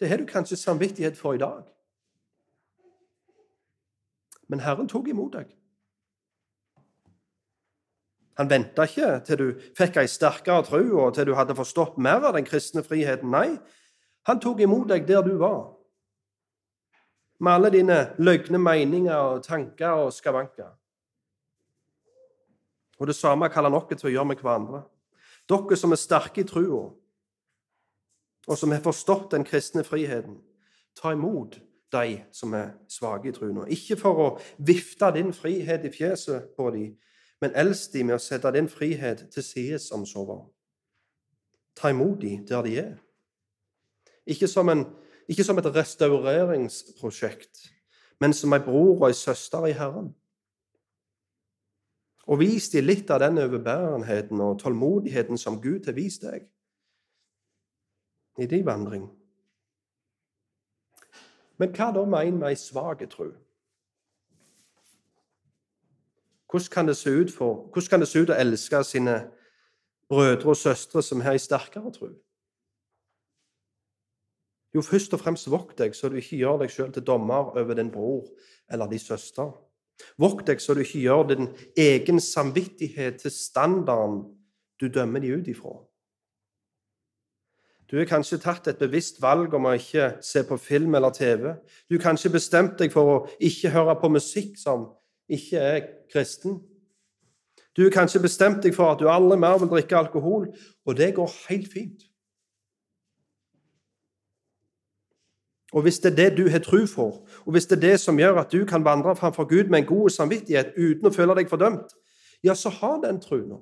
det 0.00 0.08
har 0.08 0.16
du 0.16 0.26
kanskje 0.26 0.56
samvittighet 0.56 1.16
for 1.16 1.34
i 1.34 1.38
dag. 1.38 1.62
Men 4.48 4.60
Herren 4.60 4.88
tok 4.88 5.08
imot 5.08 5.32
deg. 5.36 5.50
Han 8.38 8.50
venta 8.50 8.86
ikke 8.86 9.10
til 9.26 9.40
du 9.40 9.46
fikk 9.76 9.98
ei 9.98 10.06
sterkere 10.06 10.62
tro 10.66 10.78
og 11.02 11.14
til 11.14 11.26
du 11.26 11.34
hadde 11.34 11.56
forstått 11.58 11.98
mer 11.98 12.22
av 12.22 12.36
den 12.36 12.46
kristne 12.46 12.84
friheten. 12.86 13.32
Nei, 13.34 13.58
han 14.30 14.40
tok 14.40 14.62
imot 14.62 14.86
deg 14.92 15.08
der 15.08 15.24
du 15.26 15.34
var. 15.40 15.74
Med 17.42 17.52
alle 17.52 17.72
dine 17.74 17.98
løgne 18.18 18.58
meninger 18.62 19.14
og 19.14 19.42
tanker 19.46 20.04
og 20.04 20.14
skavanker. 20.14 20.70
Og 22.98 23.06
det 23.06 23.14
samme 23.18 23.50
kaller 23.50 23.70
han 23.70 23.78
oss 23.78 23.90
til 23.90 24.10
å 24.10 24.14
gjøre 24.14 24.30
med 24.30 24.40
hverandre. 24.42 24.82
Dere 25.48 25.76
som 25.78 25.94
er 25.94 26.00
sterke 26.00 26.42
i 26.42 26.46
trua, 26.46 26.88
og 28.48 28.58
som 28.58 28.72
har 28.72 28.80
forstått 28.80 29.32
den 29.34 29.44
kristne 29.44 29.84
friheten, 29.84 30.38
ta 30.96 31.12
imot 31.12 31.58
de 31.92 32.20
som 32.32 32.54
er 32.56 32.72
svake 32.88 33.28
i 33.28 33.34
troen. 33.36 33.60
Ikke 33.68 33.96
for 34.00 34.22
å 34.24 34.28
vifte 34.56 35.10
din 35.16 35.34
frihet 35.36 35.84
i 35.84 35.92
fjeset 35.92 36.54
på 36.56 36.70
dem, 36.72 36.94
men 37.40 37.54
elsk 37.54 37.92
dem 37.92 38.08
med 38.08 38.16
å 38.16 38.22
sette 38.22 38.50
din 38.56 38.68
frihet 38.68 39.28
til 39.32 39.44
side 39.44 39.78
som 39.84 40.06
sover. 40.08 40.46
Ta 41.76 41.92
imot 41.92 42.20
dem 42.24 42.46
der 42.48 42.64
de 42.64 42.78
er. 42.80 42.94
Ikke 44.28 44.48
som, 44.50 44.68
en, 44.68 44.84
ikke 45.28 45.44
som 45.44 45.60
et 45.60 45.68
restaureringsprosjekt, 45.76 47.68
men 48.20 48.34
som 48.34 48.52
en 48.52 48.64
bror 48.64 48.96
og 48.96 49.08
en 49.08 49.16
søster 49.16 49.68
i 49.68 49.76
Herren. 49.76 50.10
Og 52.28 52.40
vis 52.42 52.68
dem 52.72 52.84
litt 52.84 53.08
av 53.12 53.22
den 53.22 53.38
overbærenheten 53.40 54.40
og 54.44 54.58
tålmodigheten 54.60 55.40
som 55.40 55.60
Gud 55.62 55.86
har 55.88 55.96
vist 55.96 56.26
deg 56.26 56.48
i 58.38 58.46
din 58.46 58.66
vandring. 58.66 59.08
Men 61.58 61.74
hva 61.74 61.90
da 61.94 62.04
en 62.22 62.38
med 62.38 62.48
ei 62.48 62.56
svak 62.56 63.02
tro? 63.10 63.32
Hvordan 66.48 66.72
kan 66.72 66.86
det 66.86 66.96
se 68.08 68.20
ut 68.22 68.30
å 68.30 68.38
elske 68.38 68.84
sine 68.84 69.16
brødre 70.08 70.54
og 70.54 70.56
søstre 70.56 71.02
som 71.02 71.20
har 71.20 71.36
ei 71.36 71.42
sterkere 71.42 71.92
tro? 71.92 72.12
Jo, 74.74 74.82
først 74.84 75.12
og 75.16 75.20
fremst 75.20 75.48
vokt 75.50 75.78
deg 75.80 75.96
så 75.96 76.08
du 76.08 76.18
ikke 76.20 76.38
gjør 76.38 76.62
deg 76.62 76.72
sjøl 76.72 76.92
til 76.92 77.04
dommer 77.04 77.52
over 77.56 77.74
din 77.74 77.90
bror 77.90 78.28
eller 78.70 78.88
din 78.88 79.00
søster. 79.02 79.50
Vokt 80.20 80.46
deg 80.46 80.60
så 80.62 80.76
du 80.76 80.84
ikke 80.84 81.02
gjør 81.02 81.28
din 81.32 81.48
egen 81.76 82.20
samvittighet 82.20 83.18
til 83.22 83.34
standarden 83.34 84.22
du 84.78 84.86
dømmer 84.92 85.24
de 85.24 85.34
ut 85.34 85.48
ifra. 85.50 85.74
Du 87.90 87.96
har 87.96 88.04
kanskje 88.04 88.36
tatt 88.42 88.66
et 88.68 88.80
bevisst 88.80 89.22
valg 89.24 89.54
om 89.56 89.64
å 89.64 89.76
ikke 89.78 90.10
se 90.24 90.42
på 90.44 90.58
film 90.60 90.94
eller 90.98 91.12
TV. 91.16 91.54
Du 91.88 91.96
har 91.96 92.02
kanskje 92.10 92.34
bestemt 92.34 92.76
deg 92.80 92.92
for 92.92 93.12
å 93.12 93.20
ikke 93.40 93.72
høre 93.72 93.94
på 94.00 94.10
musikk 94.12 94.58
som 94.60 94.90
ikke 95.28 95.62
er 95.70 95.86
kristen. 96.12 96.58
Du 97.76 97.86
har 97.86 97.94
kanskje 97.94 98.20
bestemt 98.20 98.60
deg 98.64 98.74
for 98.76 98.92
at 98.92 99.00
du 99.00 99.08
aldri 99.08 99.38
mer 99.40 99.56
vil 99.62 99.70
drikke 99.72 99.96
alkohol, 99.96 100.50
og 100.84 100.96
det 100.98 101.14
går 101.16 101.32
helt 101.48 101.72
fint. 101.72 102.04
Og 105.72 105.84
hvis 105.84 106.00
det 106.00 106.12
er 106.12 106.16
det 106.16 106.28
du 106.36 106.50
har 106.50 106.60
tro 106.64 106.80
for, 106.88 107.24
og 107.46 107.52
hvis 107.52 107.68
det 107.68 107.76
er 107.76 107.84
det 107.90 108.00
som 108.00 108.18
gjør 108.18 108.40
at 108.40 108.52
du 108.52 108.64
kan 108.68 108.84
vandre 108.84 109.16
framfor 109.16 109.48
Gud 109.48 109.68
med 109.68 109.82
en 109.82 109.88
god 109.88 110.10
samvittighet 110.10 110.76
uten 110.76 111.08
å 111.08 111.12
føle 111.12 111.36
deg 111.36 111.48
fordømt, 111.48 111.92
ja, 112.44 112.54
så 112.54 112.72
ha 112.72 112.96
den 113.04 113.20
troen. 113.20 113.60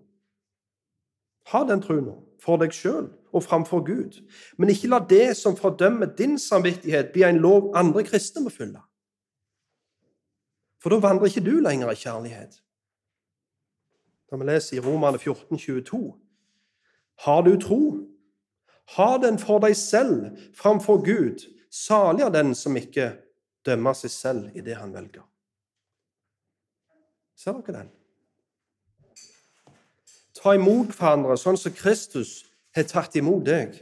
Ha 1.52 1.62
den 1.66 1.82
troen 1.82 2.10
for 2.42 2.58
deg 2.62 2.74
sjøl 2.74 3.10
og 3.36 3.44
framfor 3.44 3.84
Gud. 3.84 4.18
Men 4.56 4.72
ikke 4.72 4.88
la 4.88 5.00
det 5.10 5.36
som 5.36 5.56
fordømmer 5.56 6.14
din 6.18 6.38
samvittighet, 6.38 7.12
bli 7.12 7.22
en 7.28 7.40
lov 7.44 7.72
andre 7.76 8.04
kristne 8.04 8.42
må 8.44 8.50
følge. 8.50 8.80
For 10.82 10.92
da 10.92 11.00
vandrer 11.02 11.28
ikke 11.28 11.44
du 11.44 11.58
lenger 11.60 11.90
i 11.90 12.00
kjærlighet. 12.00 12.60
Da 14.30 14.36
vi 14.36 14.48
leser 14.48 14.76
i 14.76 14.80
Romane 14.80 15.18
14, 15.18 15.58
22. 15.58 16.14
Har 17.18 17.42
du 17.42 17.56
tro? 17.60 17.80
Ha 18.96 19.18
den 19.22 19.38
for 19.38 19.58
deg 19.58 19.76
selv 19.76 20.36
framfor 20.54 21.02
Gud. 21.04 21.42
Salig 21.70 22.22
er 22.22 22.30
den 22.30 22.54
som 22.54 22.76
ikke 22.76 23.12
dømmer 23.66 23.96
seg 23.98 24.10
selv 24.10 24.56
i 24.56 24.62
det 24.62 24.78
han 24.78 24.94
velger. 24.94 25.26
Ser 27.36 27.58
dere 27.58 27.80
den? 27.82 27.90
Ta 30.36 30.54
imot 30.54 30.94
hverandre 30.94 31.36
sånn 31.40 31.58
som 31.58 31.74
Kristus 31.74 32.45
har 32.76 32.88
tatt 32.90 33.16
imot 33.16 33.44
deg. 33.46 33.76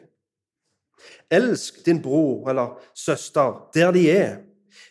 Elsk 1.30 1.82
din 1.86 2.02
bror 2.02 2.48
eller 2.50 2.78
søster 2.94 3.70
der 3.74 3.92
de 3.92 4.08
er. 4.10 4.34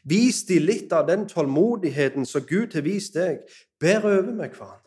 Vis 0.04 0.44
de 0.48 0.60
litt 0.60 0.94
av 0.94 1.08
den 1.08 1.28
tålmodigheten 1.30 2.26
som 2.28 2.46
Gud 2.48 2.76
har 2.76 2.84
vist 2.84 3.16
deg. 3.16 3.44
Bær 3.80 4.06
over 4.06 4.32
med 4.32 4.52
hverandre. 4.52 4.80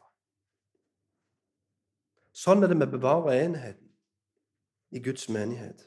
Sånn 2.37 2.64
er 2.64 2.72
det 2.72 2.76
vi 2.76 2.88
bevarer 2.92 3.46
enheten 3.46 3.88
i 4.92 5.00
Guds 5.00 5.29
menighet. 5.33 5.87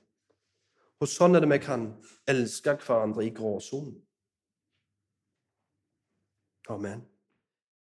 Og 0.99 1.07
sånn 1.07 1.37
er 1.37 1.45
det 1.45 1.51
vi 1.51 1.61
kan 1.63 1.85
elske 2.27 2.73
hverandre 2.81 3.27
i 3.27 3.33
gråsonen. 3.33 3.93
Amen. 6.69 7.05